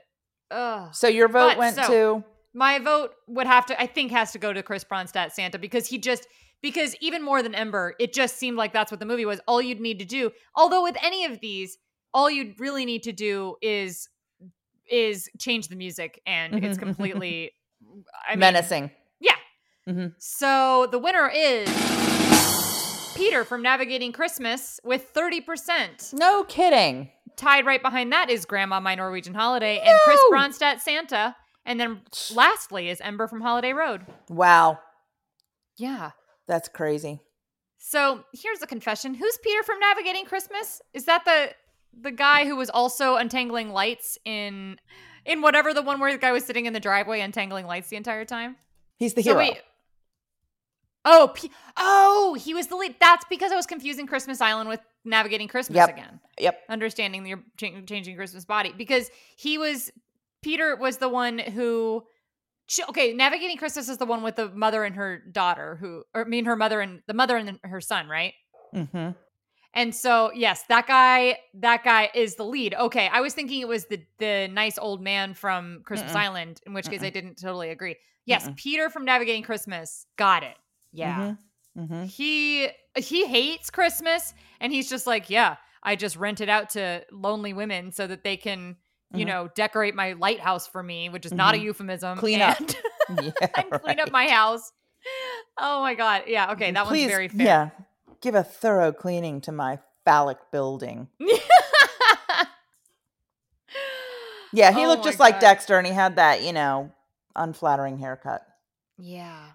[0.50, 0.94] Ugh.
[0.96, 4.32] So your vote But, went so- to my vote would have to i think has
[4.32, 6.28] to go to chris bronstadt santa because he just
[6.62, 9.62] because even more than ember it just seemed like that's what the movie was all
[9.62, 11.78] you'd need to do although with any of these
[12.14, 14.10] all you'd really need to do is
[14.90, 17.52] is change the music and mm-hmm, it's mm-hmm, completely
[17.84, 18.00] mm-hmm.
[18.28, 18.92] I mean, menacing.
[19.20, 19.36] yeah
[19.88, 20.14] Mhm.
[20.18, 21.70] So the winner is
[23.16, 26.14] Peter from Navigating Christmas with 30%.
[26.14, 27.10] No kidding.
[27.38, 30.38] Tied right behind that is Grandma My Norwegian Holiday and Chris No!
[30.38, 31.36] Bronstadt Santa.
[31.68, 32.02] And then
[32.34, 34.06] lastly is Ember from Holiday Road.
[34.30, 34.80] Wow.
[35.78, 36.12] Yeah.
[36.48, 37.20] That's crazy.
[37.78, 39.14] So here's a confession.
[39.14, 40.82] Who's Peter from Navigating Christmas?
[40.94, 41.52] Is that the
[42.00, 44.78] the guy who was also untangling lights in
[45.26, 47.98] in whatever the one where the guy was sitting in the driveway untangling lights the
[47.98, 48.56] entire time?
[48.98, 49.40] He's the So hero.
[49.40, 49.58] wait.
[51.06, 52.96] Oh, P- oh, he was the lead.
[53.00, 55.90] That's because I was confusing Christmas Island with Navigating Christmas Yep.
[55.90, 56.20] again.
[56.40, 56.60] Yep.
[56.70, 59.92] Understanding the cha- changing Christmas body because he was
[60.42, 62.04] Peter was the one who.
[62.90, 66.28] Okay, Navigating Christmas is the one with the mother and her daughter who, or I
[66.28, 68.34] mean, her mother and the mother and her son, right?
[68.76, 69.12] Mm-hmm.
[69.74, 72.74] And so, yes, that guy, that guy is the lead.
[72.74, 76.16] Okay, I was thinking it was the the nice old man from Christmas Mm-mm.
[76.16, 77.96] Island, in which case I didn't totally agree.
[78.26, 78.56] Yes, Mm-mm.
[78.58, 80.56] Peter from Navigating Christmas, got it.
[80.92, 81.36] Yeah,
[81.78, 82.06] Mm-hmm.
[82.06, 87.06] he he hates Christmas, and he's just like, yeah, I just rent it out to
[87.12, 88.78] lonely women so that they can,
[89.14, 89.28] you Mhm.
[89.30, 91.62] know, decorate my lighthouse for me, which is not a Mhm.
[91.64, 92.18] euphemism.
[92.18, 92.60] Clean up.
[92.60, 92.78] and-
[93.42, 94.72] Yeah, and clean up my house.
[95.58, 97.46] Oh my god, yeah, okay, that Please, one's very fair.
[97.46, 97.70] Yeah.
[98.22, 101.08] Give a thorough cleaning to my phallic building.
[104.54, 106.92] Yeah, he Oh looked just like Dexter and he had that, you know,
[107.36, 108.42] unflattering haircut.
[108.98, 109.52] Yeah.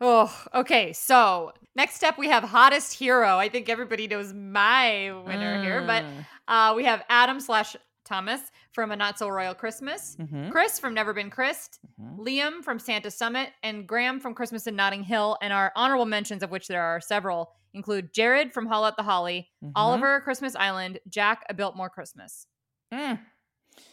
[0.00, 0.92] Oh, okay.
[0.92, 3.38] So next up, we have hottest hero.
[3.38, 6.26] I think everybody knows my winner here, but Mm.
[6.46, 7.74] uh, we have Adam slash
[8.06, 8.40] Thomas
[8.72, 10.50] from A Not So Royal Christmas, Mhm.
[10.50, 12.18] Chris from Never Been Chissed, Mhm.
[12.18, 15.36] Liam from Santa Summit, and Graham from Christmas in Notting Hill.
[15.42, 19.02] And our honorable mentions, of which there are several, include Jared from Haul Out the
[19.02, 19.72] Holly, Mhm.
[19.76, 22.46] Oliver Christmas Island, Jack A Biltmore Christmas.
[22.94, 23.20] Mm.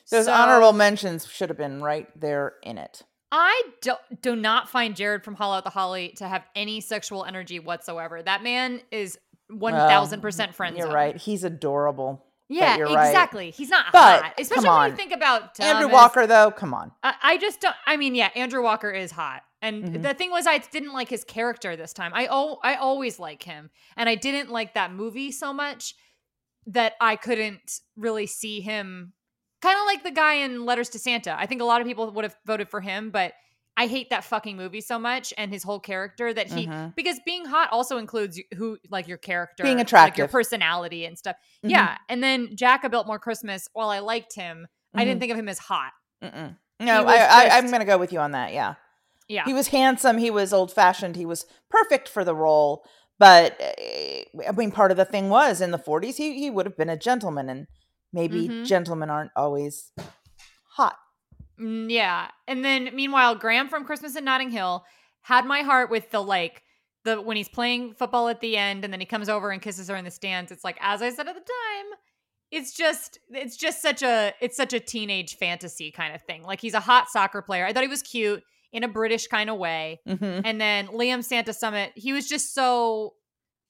[0.09, 3.01] Those So- honorable mentions should have been right there in it.
[3.31, 7.25] I do, do not find Jared from Haul Out the Holly to have any sexual
[7.25, 8.21] energy whatsoever.
[8.21, 9.17] That man is
[9.49, 10.95] one thousand percent friend You're zone.
[10.95, 11.17] right.
[11.17, 12.23] He's adorable.
[12.49, 13.07] Yeah, you're right.
[13.07, 13.51] exactly.
[13.51, 16.91] He's not But, hot, especially when you think about Andrew Walker, though, come on.
[17.01, 17.75] I, I just don't.
[17.87, 20.03] I mean, yeah, Andrew Walker is hot, and Mhm.
[20.03, 22.11] the thing was, I didn't like his character this time.
[22.13, 25.95] I oh, I always like him, and I didn't like that movie so much
[26.67, 29.13] that I couldn't really see him.
[29.61, 31.35] Kind of like the guy in Letters to Santa.
[31.37, 33.33] I think a lot of people would have voted for him, but
[33.75, 36.95] I hate that fucking movie so much and his whole character that he Mhm.
[36.95, 41.35] because being hot also includes who like your character, Being like your personality and stuff.
[41.65, 41.71] Mhm.
[41.71, 43.67] Yeah, and then Jack a Biltmore Christmas.
[43.73, 45.05] While I liked him, I Mhm.
[45.05, 45.91] didn't think of him as hot.
[46.23, 46.55] Mm-mm.
[46.79, 48.53] No, I, I, I'm going to go with you on that.
[48.53, 48.75] Yeah.
[49.29, 50.17] Yeah, He was handsome.
[50.17, 51.15] He was old fashioned.
[51.15, 52.85] He was perfect for the role.
[53.17, 56.65] But eh, I mean, part of the thing was in the 40s, he, he would
[56.65, 57.47] have been a gentleman.
[57.49, 57.67] And
[58.11, 58.65] maybe Mhm.
[58.65, 59.91] gentlemen aren't always
[60.75, 60.97] hot.
[61.63, 62.27] Mm, yeah.
[62.47, 64.83] And then meanwhile, Graham from Christmas in Notting Hill
[65.21, 66.63] had my heart with the like
[67.05, 69.87] the when he's playing football at the end and then he comes over and kisses
[69.87, 70.51] her in the stands.
[70.51, 71.99] It's like as I said at the time,
[72.51, 76.43] it's just it's just such a it's such a teenage fantasy kind of thing.
[76.43, 77.65] Like he's a hot soccer player.
[77.65, 80.01] I thought he was cute in a British kind of way.
[80.07, 80.41] Mhm.
[80.45, 83.13] And then Liam Santa Summit, he was just so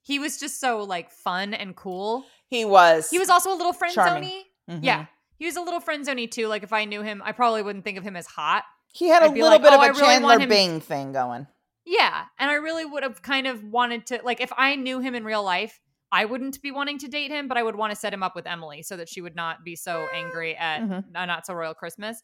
[0.02, 2.26] he was just so like fun and cool.
[2.48, 3.10] He was.
[3.10, 4.42] He was also a little friend zoney.
[4.70, 4.80] Mhm.
[4.84, 5.06] Yeah.
[5.38, 6.48] He was a little friend zoney too.
[6.48, 8.64] Like if I knew him, I probably wouldn't think of him as hot.
[8.94, 11.48] He had a little like, bit "Oh, of a really Chandler Bing thing going.
[11.86, 12.26] Yeah.
[12.40, 15.26] And I really would have kind of wanted to like if I knew him in
[15.26, 15.80] real life,
[16.12, 18.36] I wouldn't be wanting to date him, but I would want to set him up
[18.36, 21.06] with Emily so that she would not be so angry at Mhm.
[21.16, 22.22] a not so royal Christmas.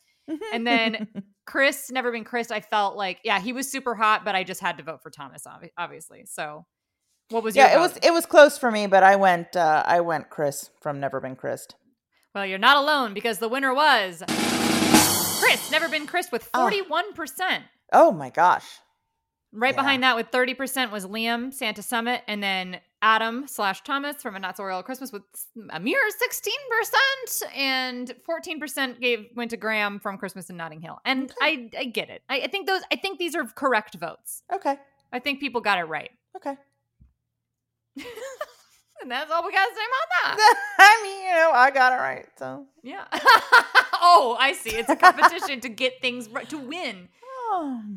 [0.53, 1.07] And then
[1.47, 4.62] Chris, never been Chris, I felt like, yeah, he was super hot, but I just
[4.62, 5.43] had to vote for Thomas,
[5.76, 6.26] obviously.
[6.28, 6.68] So
[7.30, 9.84] what was your yeah, it was it was close for me, but I went uh
[9.88, 11.74] I went Chris from Never Been Chissed.
[12.36, 14.24] Well, you're not alone because the winner was
[15.40, 16.70] Chris, never been Chris with Oh.
[16.70, 17.64] 41%.
[17.92, 18.66] Oh my gosh.
[19.52, 19.82] Right Yeah.
[19.82, 24.40] behind that with 30% was Liam, Santa Summit, and then Adam slash Thomas from A
[24.40, 25.24] Not So Royal Christmas with
[25.72, 27.44] a mere 16%.
[27.56, 31.00] And 14% gave went to Graham from Christmas in Notting Hill.
[31.06, 32.22] And I, I get it.
[32.30, 34.44] I, I think those I think these are correct votes.
[34.54, 34.78] Okay.
[35.12, 36.12] I think people got it right.
[36.36, 36.56] Okay.
[39.02, 40.56] And that's all we got to say about that.
[40.80, 42.26] I mean, you know, I got it right.
[42.38, 43.06] So Yeah.
[44.02, 44.72] oh, I see.
[44.72, 47.10] It's a competition to get things right, to win.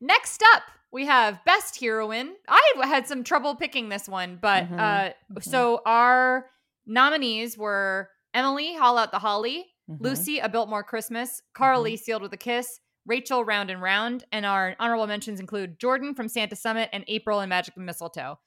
[0.00, 0.62] Next up,
[0.92, 2.34] we have Best Heroine.
[2.48, 4.78] I had some trouble picking this one, but Mhm.
[4.80, 6.46] uh, so our
[6.86, 10.00] nominees were Emily, Haul Out the Holly, Mhm.
[10.00, 14.74] Lucy, A Biltmore Christmas, Carly, Sealed with a Kiss, Rachel, Round and Round, and our
[14.78, 18.38] honorable mentions include Jordan from Santa Summit and April and Magic and Mistletoe.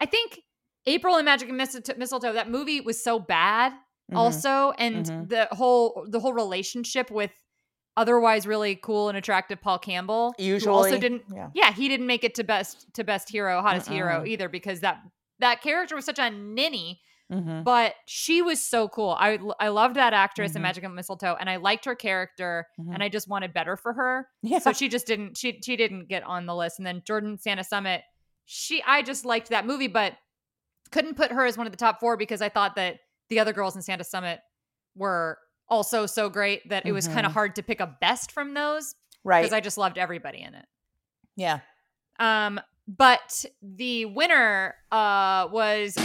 [0.00, 0.40] I think
[0.86, 3.72] April and Magic and Mistletoe, that movie was so bad
[4.10, 4.16] Mhm.
[4.16, 5.28] also and Mhm.
[5.28, 7.30] the whole the whole relationship with
[7.96, 11.50] otherwise really cool and attractive Paul Campbell who also didn't yeah.
[11.54, 15.00] yeah he didn't make it to best to best hero hottest hero either because that
[15.38, 17.00] that character was such a ninny
[17.30, 17.62] Mhm.
[17.62, 20.62] but she was so cool I I loved that actress in Mhm.
[20.62, 24.28] Magic and Mistletoe and I liked her character and I just wanted better for her
[24.42, 24.58] Yeah.
[24.58, 27.62] so she just didn't she she didn't get on the list and then Jordan Santa
[27.64, 28.02] Summit
[28.46, 30.14] she I just liked that movie but
[30.92, 33.52] couldn't put her as one of the top 4 because I thought that the other
[33.52, 34.40] girls in Santa Summit
[34.96, 35.38] were
[35.68, 37.34] also so great that it was kind of Mhm.
[37.34, 39.42] hard to pick a best from those right.
[39.42, 40.66] because I just loved everybody in it.
[41.36, 41.60] yeah.
[42.18, 45.96] Um, but the winner uh was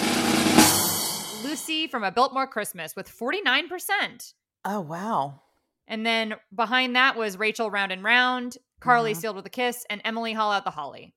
[1.43, 4.33] Lucy from A Biltmore Christmas with 49%.
[4.63, 5.41] Oh wow.
[5.87, 9.17] And then behind that was Rachel Round and Round, Carly Mhm.
[9.17, 11.13] Sealed with a Kiss, and Emily Haul Out the Holly.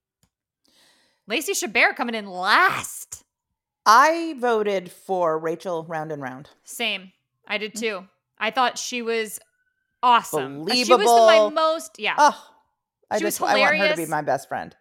[1.26, 3.24] Lacey Chabert coming in last.
[3.89, 6.51] I voted for Rachel Round and Round.
[6.64, 7.12] Same.
[7.47, 7.61] I Mm.
[7.61, 8.09] did too.
[8.39, 9.41] I thought she was
[10.03, 10.62] awesome.
[10.62, 11.26] Uh, She was the, Believable.
[11.26, 12.14] my most, yeah.
[12.18, 12.51] Oh,
[13.11, 14.76] I She was just I want her to be my best friend.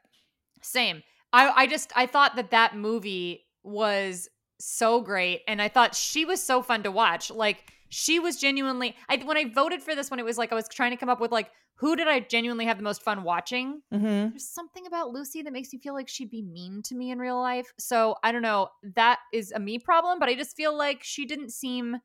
[0.61, 1.03] Same.
[1.31, 4.29] I I just I thought that that movie was
[4.59, 7.31] so great and I thought she was so fun to watch.
[7.31, 10.55] Like she was genuinely I when I voted for this one it was like I
[10.55, 13.23] was trying to come up with like who did I genuinely have the most fun
[13.23, 13.81] watching?
[13.93, 14.29] Mm-hmm.
[14.29, 17.19] There's something about Lucy that makes me feel like she'd be mean to me in
[17.19, 17.71] real life.
[17.77, 21.27] So, I don't know, that is a me problem, but I just feel like she
[21.27, 21.97] didn't seem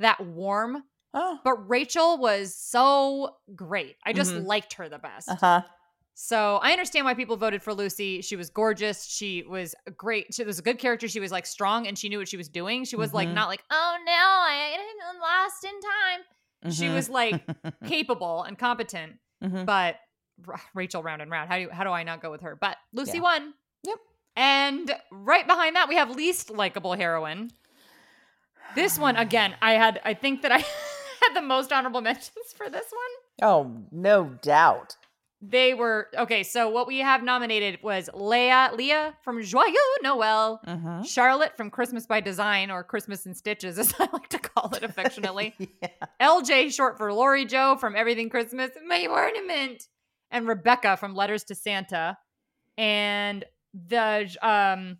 [0.00, 0.82] that warm.
[1.14, 1.38] Oh.
[1.44, 3.94] But Rachel was so great.
[4.04, 4.46] I just Mhm.
[4.46, 5.28] liked her the best.
[5.28, 5.62] Uh huh.
[6.22, 8.20] So I understand why people voted for Lucy.
[8.20, 9.06] She was gorgeous.
[9.06, 10.34] She was great.
[10.34, 11.08] She was a good character.
[11.08, 12.84] She was like strong and she knew what she was doing.
[12.84, 13.32] She was like Mhm.
[13.34, 14.76] not like oh no, I
[15.08, 16.72] I'm lost in time.
[16.74, 16.94] She Mhm.
[16.94, 17.42] was like
[17.86, 19.14] capable and competent.
[19.42, 19.64] Mhm.
[19.64, 19.96] But
[20.46, 21.48] R- Rachel round and round.
[21.48, 22.54] How do you, how do I not go with her?
[22.54, 23.22] But Lucy Yeah.
[23.22, 23.54] won.
[23.84, 23.98] Yep.
[24.36, 27.50] And right behind that we have least likable heroine.
[28.74, 29.54] This one again.
[29.62, 30.02] I had.
[30.04, 30.58] I think that I
[31.22, 33.48] had the most honorable mentions for this one.
[33.48, 34.96] Oh, no doubt.
[35.42, 36.42] They were okay.
[36.42, 41.06] So what we have nominated was Leah, Leah from Joyeux Noel, Mhm.
[41.06, 44.82] Charlotte from Christmas by Design or Christmas in Stitches, as I like to call it
[44.82, 45.54] affectionately.
[45.82, 45.88] yeah.
[46.20, 49.88] LJ, short for Lori Joe from Everything Christmas, My Ornament,
[50.30, 52.18] and Rebecca from Letters to Santa.
[52.76, 54.98] And the um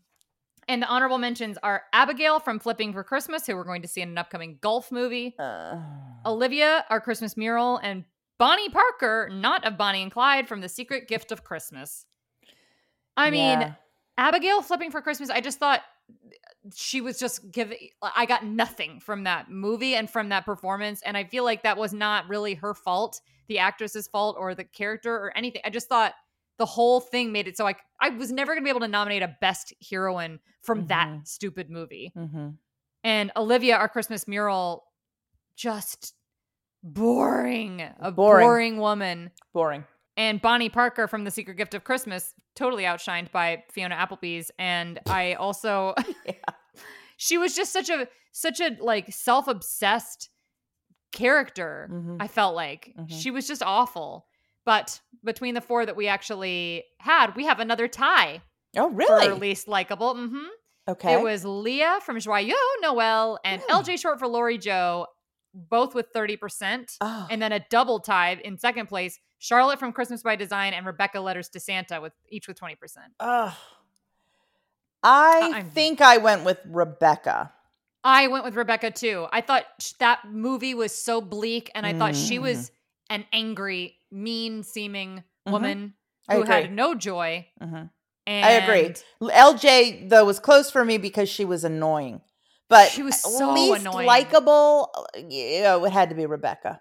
[0.69, 4.01] and the honorable mentions are Abigail from Flipping for Christmas, who we're going to see
[4.03, 5.35] in an upcoming golf movie.
[5.39, 5.77] Uh,
[6.25, 8.05] Olivia, our Christmas mural, and
[8.41, 12.07] Bonnie Parker, not of Bonnie and Clyde, from The Secret Gift of Christmas.
[13.15, 13.75] I mean, yeah.
[14.17, 15.83] Abigail flipping for Christmas, I just thought
[16.75, 21.03] she was just giving, I got nothing from that movie and from that performance.
[21.05, 24.65] And I feel like that was not really her fault, the actress's fault, or the
[24.65, 25.61] character or anything.
[25.65, 26.15] I just thought
[26.57, 28.89] the whole thing made it so I, I was never going to be able to
[28.89, 31.29] nominate a best heroine from that Mhm.
[31.29, 32.13] stupid movie.
[32.17, 32.57] Mhm.
[33.05, 34.85] And Olivia, our Christmas mural,
[35.57, 36.15] just
[36.83, 38.47] boring, a Boring.
[38.47, 39.31] boring woman.
[39.53, 39.85] boring.
[40.17, 44.51] And Bonnie Parker from The Secret Gift of Christmas, totally outshined by Fiona Applebee's.
[44.59, 45.95] And I also,
[47.17, 50.29] she was just such a such a like self obsessed
[51.13, 51.89] character.
[51.93, 52.17] Mhm.
[52.21, 53.11] I felt like Mhm.
[53.11, 54.27] she was just awful.
[54.67, 58.43] But between the four that we actually had, we have another tie
[58.77, 59.29] Oh, really?
[59.29, 60.15] for least likable.
[60.15, 60.47] Mm-hmm.
[60.89, 61.15] okay.
[61.15, 63.73] It was Leah from Joyeux Noel and Hmm.
[63.77, 65.07] LJ Short for Lori Joe,
[65.55, 66.97] both with 30%.
[67.01, 67.27] Oh.
[67.31, 71.21] And then a double tie in second place, Charlotte from Christmas by Design and Rebecca
[71.21, 72.77] Letters to Santa with each with 20%.
[73.21, 73.53] Ugh.
[75.03, 77.53] I I'm- think I went with Rebecca.
[78.05, 79.27] I went with Rebecca too.
[79.33, 79.65] I thought
[79.99, 82.43] that movie was so bleak and I thought she Mm.
[82.43, 82.71] was
[83.11, 85.53] an angry, mean seeming Mhm.
[85.53, 85.95] woman
[86.29, 87.49] I who had no joy.
[87.61, 87.91] Mhm.
[88.27, 88.95] And I agree.
[89.21, 92.23] LJ though was close for me because she was annoying,
[92.71, 94.07] but She was so least annoying.
[94.07, 94.91] likable.
[95.17, 96.81] Yeah, it had to be Rebecca.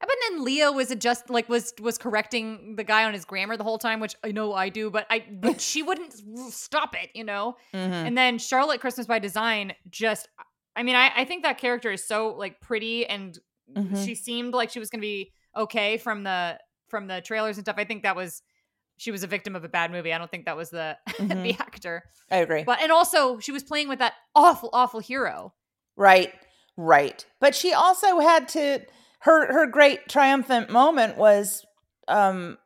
[0.00, 3.64] But then Leo was just like was was correcting the guy on his grammar the
[3.64, 6.14] whole time, which I know I do, but I but she wouldn't
[6.52, 7.56] stop it, you know.
[7.74, 8.06] Mhm.
[8.06, 10.28] And then Charlotte Christmas by Design just,
[10.76, 13.36] I mean, I I think that character is so like pretty and
[13.76, 14.04] Mhm.
[14.06, 17.76] she seemed like she was gonna be okay from the from the trailers and stuff.
[17.78, 18.42] I think that was
[19.00, 20.12] she was a victim of a bad movie.
[20.12, 22.02] I don't think that was the the actor.
[22.30, 22.64] I agree.
[22.64, 25.54] But and also she was playing with that awful awful hero.
[25.96, 26.32] Right,
[26.76, 27.24] right.
[27.40, 28.80] But she also had to
[29.20, 31.64] her her great triumphant moment was
[32.08, 32.58] um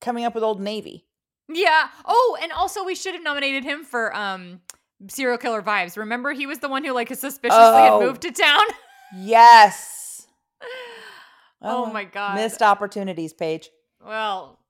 [0.00, 1.04] coming up with Old Navy.
[1.48, 1.88] Yeah.
[2.04, 4.60] Oh, and also we should have nominated him for um
[5.08, 5.96] serial killer vibes.
[5.96, 8.00] Remember he was the one who like suspiciously Oh.
[8.00, 8.64] had moved to town?
[9.16, 10.26] Yes.
[11.60, 12.36] Oh my God.
[12.36, 13.68] Missed opportunities, Paige.
[14.06, 14.60] well,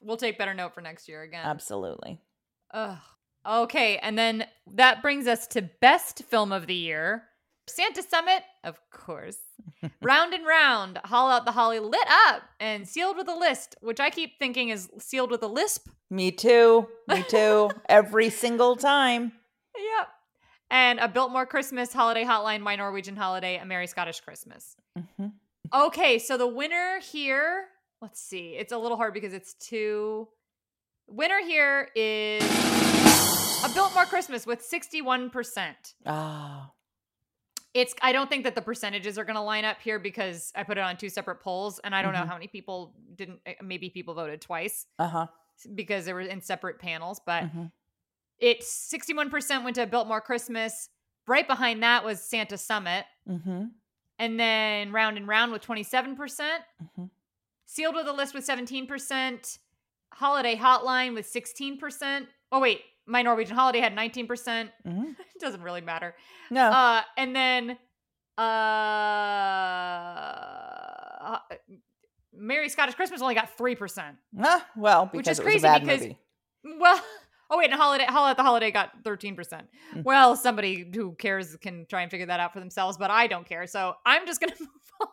[0.00, 1.44] we'll take better note for next year again.
[1.44, 2.20] Absolutely.
[2.72, 2.98] Ugh.
[3.46, 4.44] Okay, and then
[4.74, 7.24] that brings us to best film of the year.
[7.68, 9.38] Santa Summit, of course.
[10.02, 14.00] round and round, Haul Out the Holly lit up and sealed with a list, which
[14.00, 15.88] I keep thinking is sealed with a lisp.
[16.10, 16.88] Me too.
[17.08, 17.70] Me too.
[17.88, 19.32] Every single time.
[19.76, 20.08] Yep.
[20.70, 24.76] And a Biltmore Christmas, Holiday Hotline, My Norwegian Holiday, A Merry Scottish Christmas.
[24.98, 25.32] Mhm.
[25.72, 27.66] Okay, so the winner here,
[28.00, 28.50] let's see.
[28.56, 30.28] It's a little hard because it's two.
[31.08, 32.42] Winner here is
[33.64, 35.74] a Biltmore Christmas with 61%.
[36.04, 36.72] Ah.
[37.74, 40.62] It's I don't think that the percentages are going to line up here because I
[40.62, 42.26] put it on two separate polls and I don't know Mhm.
[42.28, 45.26] how many people didn't eh, maybe people voted twice Uh-huh.
[45.74, 47.70] because they were in separate panels, but Mhm.
[48.38, 50.88] it's 61% went to Biltmore Christmas.
[51.26, 53.04] Right behind that was Santa Summit.
[53.28, 53.72] Mhm.
[54.18, 56.64] And then Round and Round with 27%.
[56.82, 57.10] Mhm.
[57.66, 59.58] Sealed with a List with 17%.
[60.14, 62.26] Holiday Hotline with 16%.
[62.52, 62.80] Oh, wait.
[63.06, 64.70] My Norwegian Holiday had 19%.
[64.86, 65.14] Mhm.
[65.34, 66.14] It doesn't really matter.
[66.50, 66.70] No.
[66.70, 67.78] Uh, and then
[68.38, 68.44] uh,
[72.32, 74.16] Merry Scottish Christmas only got 3%.
[74.40, 76.18] Ah, well, which is it was crazy because movie.
[76.80, 77.00] well
[77.50, 80.02] oh wait and holiday holiday at the holiday got 13% Mm.
[80.04, 83.46] well somebody who cares can try and figure that out for themselves but i don't
[83.48, 84.68] care so i'm just gonna move
[85.00, 85.08] on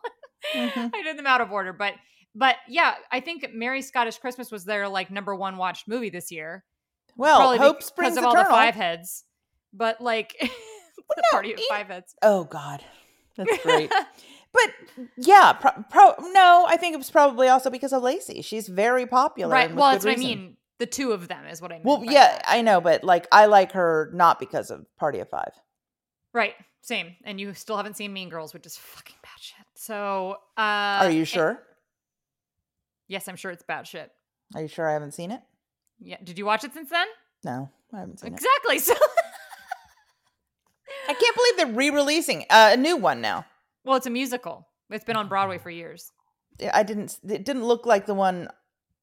[0.68, 0.90] Mhm.
[0.92, 1.94] i did them out of order but
[2.34, 6.30] but yeah i think merry scottish christmas was their like number one watched movie this
[6.32, 6.64] year
[7.16, 8.50] Well, Probably hope because springs of all eternal.
[8.50, 9.24] the five heads
[9.72, 12.82] but like the party of e- five heads Oh God,
[13.36, 13.90] that's great.
[14.52, 14.70] but
[15.16, 18.40] yeah, pro- pro- no, I think it was probably also because of Lacey.
[18.42, 19.52] She's very popular.
[19.52, 22.04] right well that's what i mean the two of them is what i mean Well,
[22.04, 25.52] yeah, I know, but like I like her not because of Party of Five.
[26.32, 30.36] right same and you still haven't seen mean girls which is fucking bad shit so
[30.58, 31.62] uh Are you sure?
[33.08, 34.10] Yes i'm sure it's bad shit
[34.54, 35.40] Are you sure I haven't seen it?
[36.00, 36.16] Yeah.
[36.22, 37.06] Did you watch it since then?
[37.44, 38.36] No, I haven't seen it.
[38.36, 38.78] Exactly.
[38.78, 38.94] So
[41.08, 43.44] I can't believe they're re-releasing uh, a new one now.
[43.84, 44.66] Well, it's a musical.
[44.90, 46.12] It's been on Broadway for years.
[46.72, 47.18] I didn't.
[47.28, 48.48] It didn't look like the one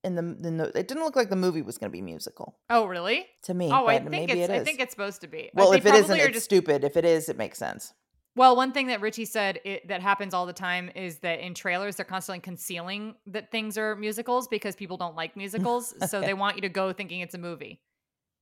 [0.04, 0.22] in the.
[0.22, 3.26] the it didn't look like the movie was going to be musical Oh, really?
[3.44, 3.70] to me.
[3.72, 5.50] Oh, I think maybe it's it I think it's supposed to be.
[5.54, 6.84] well, if it isn't, it's stupid.
[6.84, 7.94] If it is, it makes sense.
[8.36, 11.54] Well, one thing that Richie said it, that happens all the time is that in
[11.54, 16.34] trailers they're constantly concealing that things are musicals because people don't like musicals, so they
[16.34, 17.82] want you to go thinking it's a movie,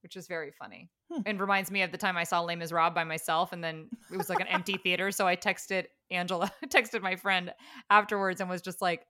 [0.03, 0.89] which is very funny.
[1.11, 1.21] Hmm.
[1.25, 4.17] And reminds me of the time I saw Les Miserables by myself, and then it
[4.17, 5.11] was like an empty theater.
[5.11, 7.51] So I texted Angela, texted my friend
[7.89, 9.07] afterwards, and was just like,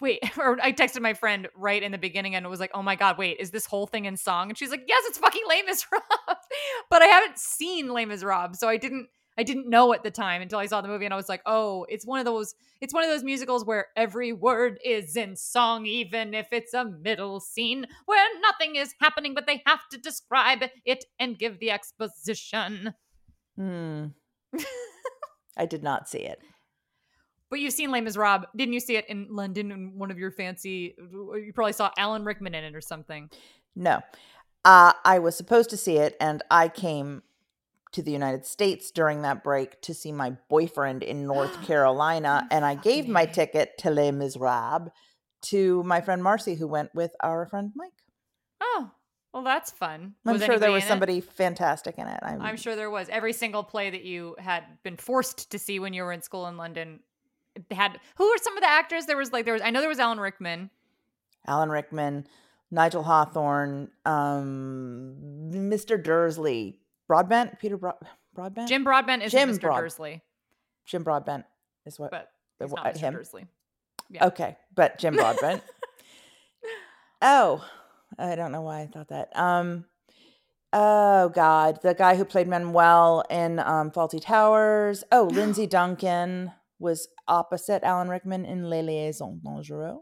[0.00, 2.82] "Wait," or I texted my friend right in the beginning, and it was like, "Oh
[2.82, 5.42] my god, wait, is this whole thing in song?" And she's like, "Yes, it's fucking
[5.46, 6.46] Les Miserables,"
[6.88, 9.08] but I haven't seen Les Miserables, so I didn't.
[9.40, 11.40] I didn't know at the time until I saw the movie and I was like,
[11.46, 15.34] "Oh, it's one of those it's one of those musicals where every word is in
[15.34, 19.98] song even if it's a middle scene where nothing is happening but they have to
[19.98, 22.92] describe it and give the exposition."
[23.56, 24.08] Hmm.
[25.56, 26.38] I did not see it.
[27.48, 28.46] But you've seen Les Miserables.
[28.54, 30.94] Didn't you see it in London in one of your fancy?
[30.98, 33.30] You probably saw Alan Rickman in it or something.
[33.74, 34.02] No.
[34.66, 37.22] Uh, I was supposed to see it, and I came
[37.92, 42.64] to the United States during that break to see my boyfriend in North Carolina, and
[42.64, 44.90] I gave my ticket to Les Miserables
[45.42, 47.92] to my friend Marcy, who went with our friend Mike.
[48.60, 48.90] Oh,
[49.32, 50.14] well, that's fun.
[50.26, 50.88] I'm Was sure there was in it?
[50.88, 52.18] somebody fantastic in it.
[52.22, 53.08] I'm, I'm sure there was.
[53.08, 56.46] Every single play that you had been forced to see when you were in school
[56.48, 57.00] in London
[57.70, 58.00] had.
[58.16, 59.06] Who were some of the actors?
[59.06, 59.62] There was like there was.
[59.62, 60.70] I know there was Alan Rickman.
[61.46, 62.26] Alan Rickman,
[62.72, 65.16] Nigel Hawthorne, um,
[65.52, 66.02] Mr.
[66.02, 66.79] Dursley,
[67.10, 67.96] Broadbent, Peter Broad,
[68.34, 69.62] Broadbent, Jim Broadbent is Jim Mr.
[69.62, 70.22] Broad- Dursley,
[70.86, 71.44] Jim Broadbent
[71.84, 72.12] is what.
[72.12, 72.30] but
[72.60, 72.96] he's not uh, Mr.
[72.98, 73.14] him?
[73.14, 73.46] Dursley.
[74.10, 74.26] Yeah.
[74.28, 75.60] Okay, but Jim Broadbent.
[77.22, 77.68] oh,
[78.16, 79.36] I don't know why I thought that.
[79.36, 79.86] Um,
[80.72, 85.02] oh God, the guy who played Manuel in um, Fawlty Towers.
[85.10, 89.98] Oh, Lindsay Duncan was opposite Alan Rickman in Les Liaisons Dangereuses.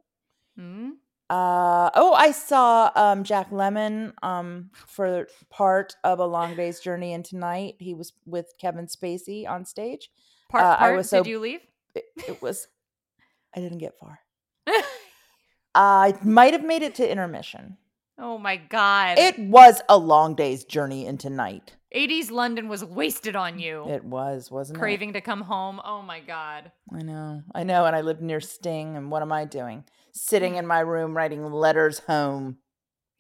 [0.59, 0.91] Hmm?
[1.31, 7.13] Uh, oh, I saw um, Jack Lemmon um, for part of A Long Day's Journey
[7.13, 7.75] into Night.
[7.79, 10.11] He was with Kevin Spacey on stage.
[10.49, 11.61] Part, Uh, I part, was did you leave?
[11.95, 12.69] It, it was,
[13.55, 14.21] I didn't get far.
[15.75, 17.77] I might have made it to intermission.
[18.19, 19.19] oh my god!
[19.19, 21.75] It was a long day's journey into night.
[21.95, 23.89] 80s London was wasted on you.
[23.89, 24.81] It was, wasn't it?
[24.81, 25.81] Craving to come home.
[25.85, 26.71] Oh my god.
[26.93, 27.87] I know, I know.
[27.87, 28.95] And I lived near Sting.
[28.97, 29.85] And what am I doing?
[30.13, 32.59] Sitting in my room writing letters home.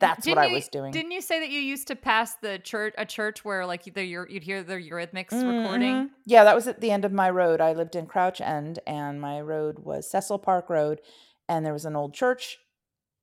[0.01, 0.93] That's what Didn't I you- was doing.
[0.93, 4.05] Didn't you say that you used to pass the church a church where like the
[4.05, 5.62] you'd hear the Eurythmics Mhm.
[5.62, 6.11] recording?
[6.24, 7.61] Yeah, that was at the end of my road.
[7.61, 11.01] I lived in Crouch End, and my road was Cecil Park Road,
[11.49, 12.59] and there was an old church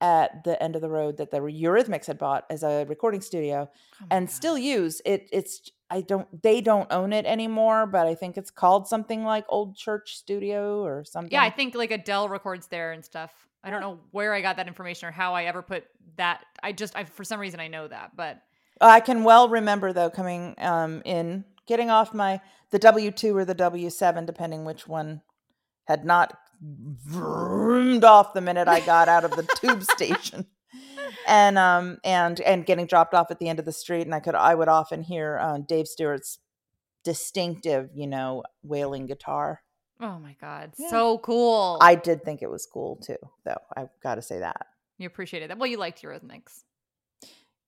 [0.02, 3.70] at the end of the road that the Eurythmics had bought as a recording studio
[4.02, 4.34] Oh and God.
[4.34, 5.02] still use.
[5.06, 9.24] It it's I don't they don't own it anymore, but I think it's called something
[9.24, 11.32] like Old Church Studio or something.
[11.32, 13.48] Yeah, I think like Adele records there and stuff.
[13.66, 15.86] I don't know where I got that information or how I ever put
[16.18, 16.46] that.
[16.62, 18.42] I just, I for some reason I know that, but
[18.80, 22.42] I can well remember though coming um in getting off my
[22.72, 25.22] the W two or the W seven, depending which one
[25.88, 30.46] had not vroomed off the minute I got out of the tube station.
[31.28, 34.20] And um and and getting dropped off at the end of the street, and I
[34.20, 36.40] could I would often hear um, Dave Stewart's
[37.04, 39.62] distinctive, you know, wailing guitar.
[40.02, 40.90] Oh my god, Yeah.
[40.90, 41.78] so cool.
[41.82, 43.62] I did think it was cool too, though.
[43.76, 44.68] I've got to say that.
[44.98, 45.58] you appreciated that.
[45.58, 46.64] Well, you liked Eurythmics.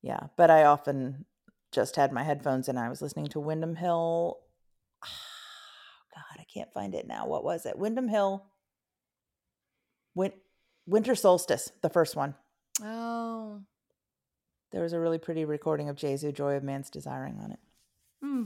[0.01, 1.25] Yeah, but I often
[1.71, 4.37] just had my headphones and I was listening to Windham Hill.
[5.01, 7.27] God, I can't find it now.
[7.27, 7.77] What was it?
[7.77, 8.45] Windham Hill.
[10.15, 10.33] Win-
[10.85, 12.35] Winter Solstice, the first one.
[12.81, 13.61] Oh,
[14.71, 17.59] There was a really pretty recording of Jesu, Joy of Man's Desiring on it.
[18.21, 18.43] hmm.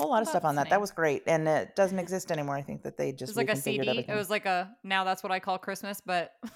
[0.00, 0.70] Whole lot of stuff on that.
[0.70, 2.56] That was great, and it doesn't exist anymore.
[2.56, 3.80] I think that they it just was like a CD.
[3.88, 4.14] everything.
[4.14, 6.32] It was like a now that's what I call Christmas, but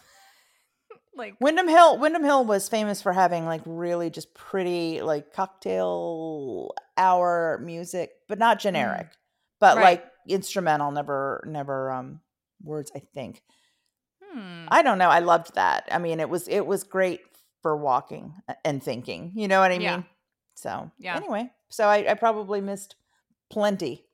[1.16, 1.98] like Windham Hill.
[1.98, 8.38] Windham Hill was famous for having like really just pretty like cocktail hour music, but
[8.38, 9.08] not generic,
[9.60, 9.76] but Mm.
[9.76, 9.82] Right.
[9.84, 10.90] like instrumental.
[10.90, 12.20] Never, never um
[12.62, 12.90] words.
[12.94, 13.42] I think.
[14.22, 14.64] hmm.
[14.68, 15.10] I don't know.
[15.10, 15.88] I loved that.
[15.92, 17.20] I mean, it was it was great
[17.62, 18.34] for walking
[18.64, 19.32] and thinking.
[19.34, 19.82] You know what I mean?
[19.82, 20.02] Yeah.
[20.56, 21.16] So Yeah.
[21.16, 22.96] Anyway, so I, I probably missed
[23.50, 24.06] plenty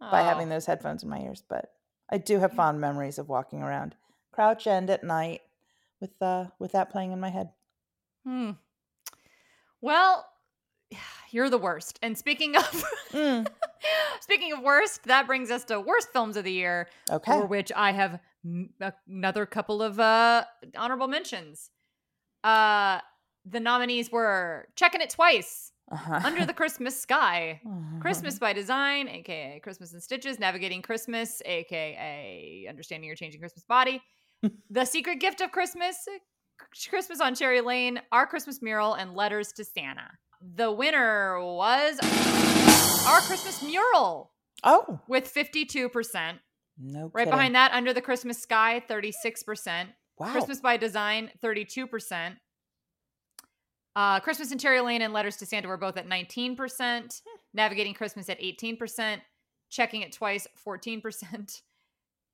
[0.00, 0.50] by having Oh.
[0.50, 1.72] those headphones in my ears, but
[2.10, 3.94] I do have fond memories of walking around
[4.32, 5.40] Crouch End at night
[6.00, 7.50] with uh with that playing in my head.
[8.26, 8.52] Hmm.
[9.80, 10.26] Well,
[11.30, 11.98] you're the worst.
[12.02, 13.46] And speaking of Mm.
[14.20, 17.32] speaking of worst, that brings us to worst films of the year, Okay.
[17.32, 18.70] for which I have m-
[19.08, 20.44] another couple of uh
[20.76, 21.70] honorable mentions.
[22.42, 23.00] Uh
[23.46, 26.20] the nominees were Checking It Twice, Uh-huh.
[26.24, 28.00] Under the Christmas Sky, Uh-huh.
[28.00, 34.02] Christmas by Design, aka Christmas and Stitches, Navigating Christmas, aka Understanding Your Changing Christmas Body,
[34.70, 35.96] The Secret Gift of Christmas,
[36.88, 40.08] Christmas on Cherry Lane, Our Christmas Mural, and Letters to Santa.
[40.56, 41.98] The winner was
[43.06, 44.30] Our Christmas Mural
[44.62, 46.38] Oh, with 52%.
[46.78, 47.10] no.
[47.12, 49.88] Right behind that, Under the Christmas Sky, 36%.
[50.18, 50.32] Wow.
[50.32, 52.36] Christmas by Design, 32%.
[53.96, 57.22] Uh, Christmas in Cherry Lane and Letters to Santa were both at 19%.
[57.52, 59.18] Navigating Christmas at 18%.
[59.70, 61.62] Checking It Twice, 14%.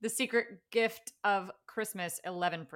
[0.02, 2.66] The Secret Gift of Christmas, 11%.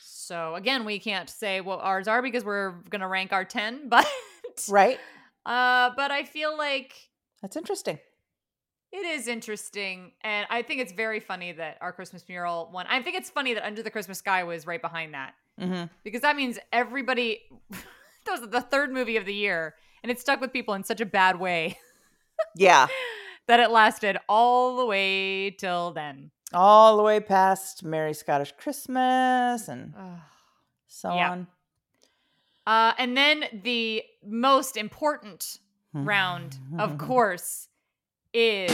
[0.00, 3.88] So again, we can't say what ours are because we're going to rank our 10,
[3.90, 4.06] but
[4.70, 4.98] Right.
[5.44, 6.94] uh but I feel like
[7.42, 7.98] That's interesting.
[8.90, 12.86] it is interesting, and I think it's very funny that our Christmas mural won.
[12.88, 16.22] I think it's funny that Under the Christmas Sky was right behind that hmm because
[16.22, 17.42] that means everybody.
[17.70, 21.00] that was the third movie of the year, and it stuck with people in such
[21.00, 21.78] a bad way
[22.56, 22.88] Yeah.
[23.46, 26.30] that it lasted all the way till then.
[26.52, 29.94] All the way past Merry Scottish Christmas and
[30.88, 31.30] so Yeah.
[31.30, 31.46] on.
[32.66, 35.58] Uh, and then the most important
[35.92, 37.68] round, of course,
[38.32, 38.70] is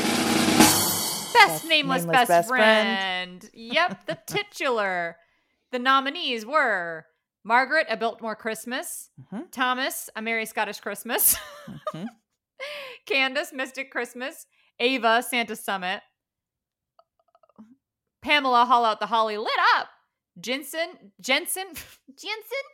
[1.32, 2.98] best nameless, nameless best, best friend.
[3.40, 3.50] friend.
[3.52, 5.16] yep, the titular.
[5.72, 7.06] The nominees were
[7.44, 9.50] Margaret, A Biltmore Christmas, Mhm.
[9.50, 11.36] Thomas, A Merry Scottish Christmas,
[11.94, 12.06] Mhm.
[13.06, 14.46] Candace, Mystic Christmas,
[14.78, 16.02] Ava, Santa Summit,
[18.22, 19.88] Pamela, Haul Out the Holly, Lit Up,
[20.40, 21.66] Jensen, Jensen,
[22.08, 22.64] Jensen,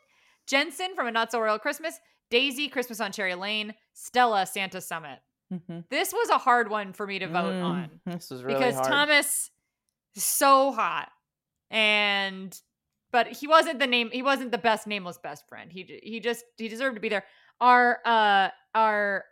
[0.47, 1.99] Jensen from A Not So Royal Christmas,
[2.31, 5.21] Daisy, Christmas on Cherry Lane, Stella, Santa Summit.
[5.53, 5.89] Mhm.
[5.91, 8.75] This was a hard one for me to vote Mm, on This was really because
[8.75, 8.87] hard.
[8.89, 9.51] Thomas
[10.17, 11.13] is so hot
[11.71, 12.61] and
[13.17, 15.73] but he wasn't the name he wasn't the best nameless best friend.
[15.73, 17.25] He he just he deserved to be there.
[17.63, 19.25] Our uh our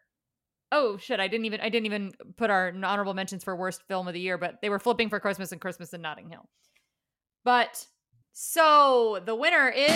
[0.72, 4.08] oh shit, I didn't even I didn't even put our honorable mentions for worst film
[4.08, 6.48] of the year, but they were flipping for Christmas and Christmas in Notting Hill.
[7.44, 7.86] But
[8.32, 9.92] so the winner is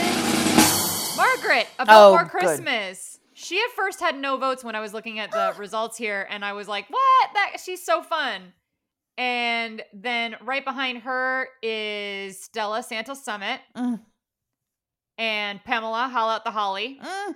[1.16, 2.30] Margaret about Oh, More good.
[2.30, 3.18] Christmas.
[3.32, 6.44] She at first had no votes when I was looking at the results here, and
[6.44, 7.30] I was like, "What?
[7.32, 8.52] That she's so fun."
[9.18, 14.00] And then right behind her is Stella Santa Summit Mm,
[15.18, 16.98] and Pamela Haul Out the Holly.
[17.02, 17.34] mm,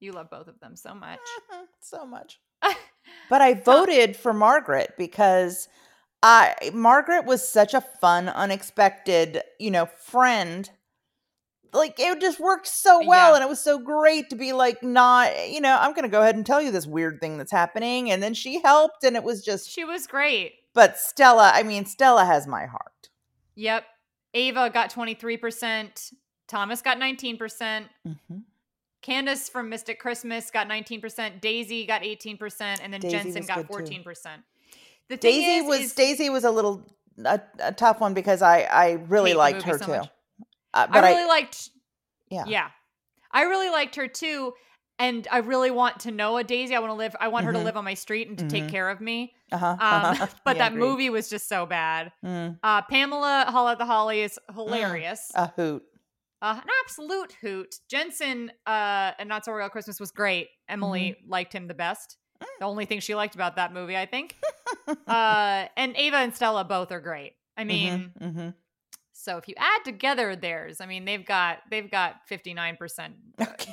[0.00, 1.18] You love both of them so much.
[1.52, 2.38] mhm, so much.
[3.28, 5.66] But I voted for Margaret because
[6.22, 10.68] I Margaret was such a fun, unexpected, you know, friend.
[11.72, 13.36] Like it just worked so well, Yeah.
[13.36, 16.36] and it was so great to be like, not, you know, I'm gonna go ahead
[16.36, 19.42] and tell you this weird thing that's happening, and then she helped, and it was
[19.42, 19.68] just.
[19.70, 20.52] She was great.
[20.74, 23.10] But Stella, I mean, Stella has my heart.
[23.56, 23.84] Yep.
[24.34, 26.12] Ava got 23%.
[26.48, 27.38] Thomas got 19%.
[27.38, 28.36] Mm-hmm.
[29.02, 31.40] Candace from Mystic Christmas got 19%.
[31.40, 32.78] Daisy got 18%.
[32.82, 34.04] And then Daisy Jensen got 14%.
[35.08, 36.86] The thing Daisy is, was is Daisy was a little
[37.22, 39.92] a, a tough one because I I really liked her so too.
[39.92, 40.06] Uh,
[40.72, 41.68] I but really liked
[42.30, 42.44] yeah.
[42.46, 42.68] Yeah.
[43.30, 44.54] I really liked her too.
[44.98, 46.74] And I really want to know a Daisy.
[46.74, 47.64] I want to live I want her to Mhm.
[47.64, 48.70] live on my street and to take Mhm.
[48.70, 49.34] care of me.
[49.52, 49.66] Uh-huh.
[49.66, 50.26] Um, uh-huh.
[50.44, 50.80] but Yeah, that agreed.
[50.88, 52.12] movie was just so bad.
[52.24, 55.30] Mm, Uh, Pamela Haul Out the Holly is hilarious.
[55.34, 55.82] a hoot.
[56.40, 57.76] Uh, an absolute hoot.
[57.88, 60.48] Jensen uh, and Not So Real Christmas was great.
[60.68, 61.30] Emily Mm-hmm.
[61.30, 62.16] liked him the best.
[62.42, 62.46] Mm.
[62.58, 64.34] The only thing she liked about that movie, I think.
[65.06, 67.34] uh, and Ava and Stella both are great.
[67.56, 68.48] I mean, hmm
[69.14, 73.14] so if you add together theirs, I mean they've got they've got fifty nine percent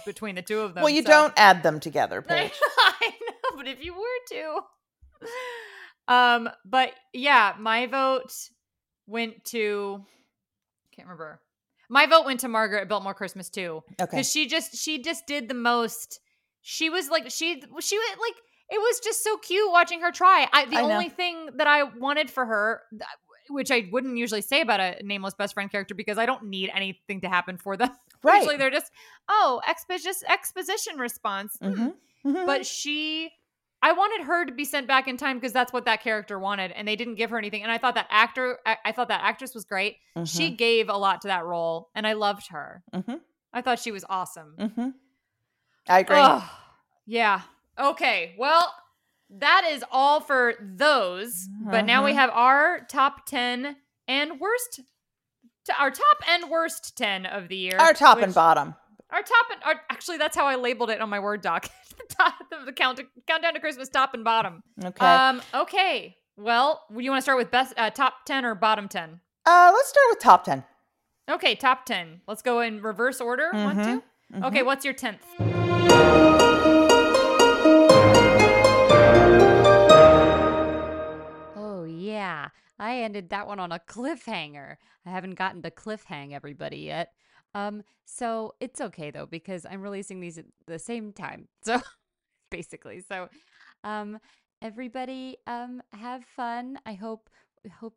[0.05, 0.83] between the two of them.
[0.83, 2.51] Well, you so- don't add them together, Paige.
[2.77, 4.59] I know, but if you were to,
[6.07, 8.31] um, but yeah, my vote
[9.07, 10.03] went to
[10.95, 11.39] can't remember.
[11.89, 14.09] My vote went to Margaret Biltmore Christmas too Okay.
[14.17, 16.19] because she just she just did the most.
[16.61, 18.35] She was like she she was like
[18.71, 20.47] it was just so cute watching her try.
[20.53, 22.81] I the I only thing that I wanted for her.
[23.51, 26.69] Which I wouldn't usually say about a nameless best friend character because I don't need
[26.71, 27.89] anything to happen for them.
[28.21, 28.39] Right.
[28.39, 28.91] Usually they're just,
[29.29, 31.55] oh, exposition exposition response.
[31.63, 31.73] Mm.
[31.73, 31.93] Mhm.
[32.25, 32.45] Mhm.
[32.45, 33.31] But she
[33.81, 36.71] I wanted her to be sent back in time because that's what that character wanted,
[36.73, 37.63] and they didn't give her anything.
[37.63, 39.97] And I thought that actor, I, I thought that actress was great.
[40.25, 42.83] She gave a lot to that role, and I loved her.
[42.93, 43.21] Mhm.
[43.53, 44.55] I thought she was awesome.
[44.59, 44.93] Mhm.
[45.87, 46.17] I agree.
[46.19, 46.43] Ugh.
[47.05, 47.41] yeah.
[47.79, 48.35] Okay.
[48.37, 48.73] Well,
[49.29, 51.47] that is all for those.
[51.63, 52.15] But now we Mhm.
[52.15, 53.77] have our top ten
[54.07, 54.81] and worst,
[55.65, 57.77] t- our top and worst ten of the year.
[57.79, 58.75] Our top and bottom.
[59.11, 61.69] Our top and our, actually, that's how I labeled it on my Word doc.
[62.19, 64.61] the top, the, the count, countdown to Christmas, top and bottom.
[64.83, 65.05] Okay.
[65.05, 65.41] Um.
[65.53, 66.15] Okay.
[66.37, 69.19] Well, do you want to start with best uh, top ten or bottom ten?
[69.45, 70.63] uh, let's start with top ten.
[71.29, 72.21] Okay, top ten.
[72.27, 73.49] Let's go in reverse order.
[73.51, 73.83] One, Mhm.
[73.85, 74.03] two.
[74.45, 74.63] Okay.
[74.63, 75.21] What's your tenth?
[81.55, 82.49] Oh, yeah.
[82.79, 84.77] I ended that one on a cliffhanger.
[85.05, 87.11] I haven't gotten to cliffhang everybody yet.
[87.53, 91.47] Um, so it's okay though because I'm releasing these at the same time.
[91.63, 91.81] So
[92.49, 93.29] basically, so
[93.83, 94.19] um
[94.61, 96.79] everybody um have fun.
[96.85, 97.29] I hope
[97.79, 97.95] hope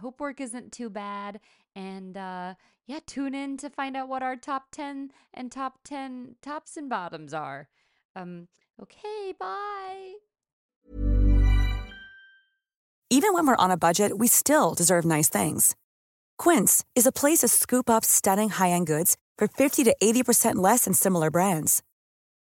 [0.00, 1.40] hope work isn't too bad
[1.74, 2.54] and uh
[2.86, 6.88] yeah, tune in to find out what our top 10 and top 10 tops and
[6.88, 7.68] bottoms are.
[8.16, 8.48] Um
[8.82, 10.14] okay, bye.
[13.12, 15.74] Even when we're on a budget, we still deserve nice things.
[16.38, 20.84] Quince is a place to scoop up stunning high-end goods for 50 to 80% less
[20.84, 21.82] than similar brands.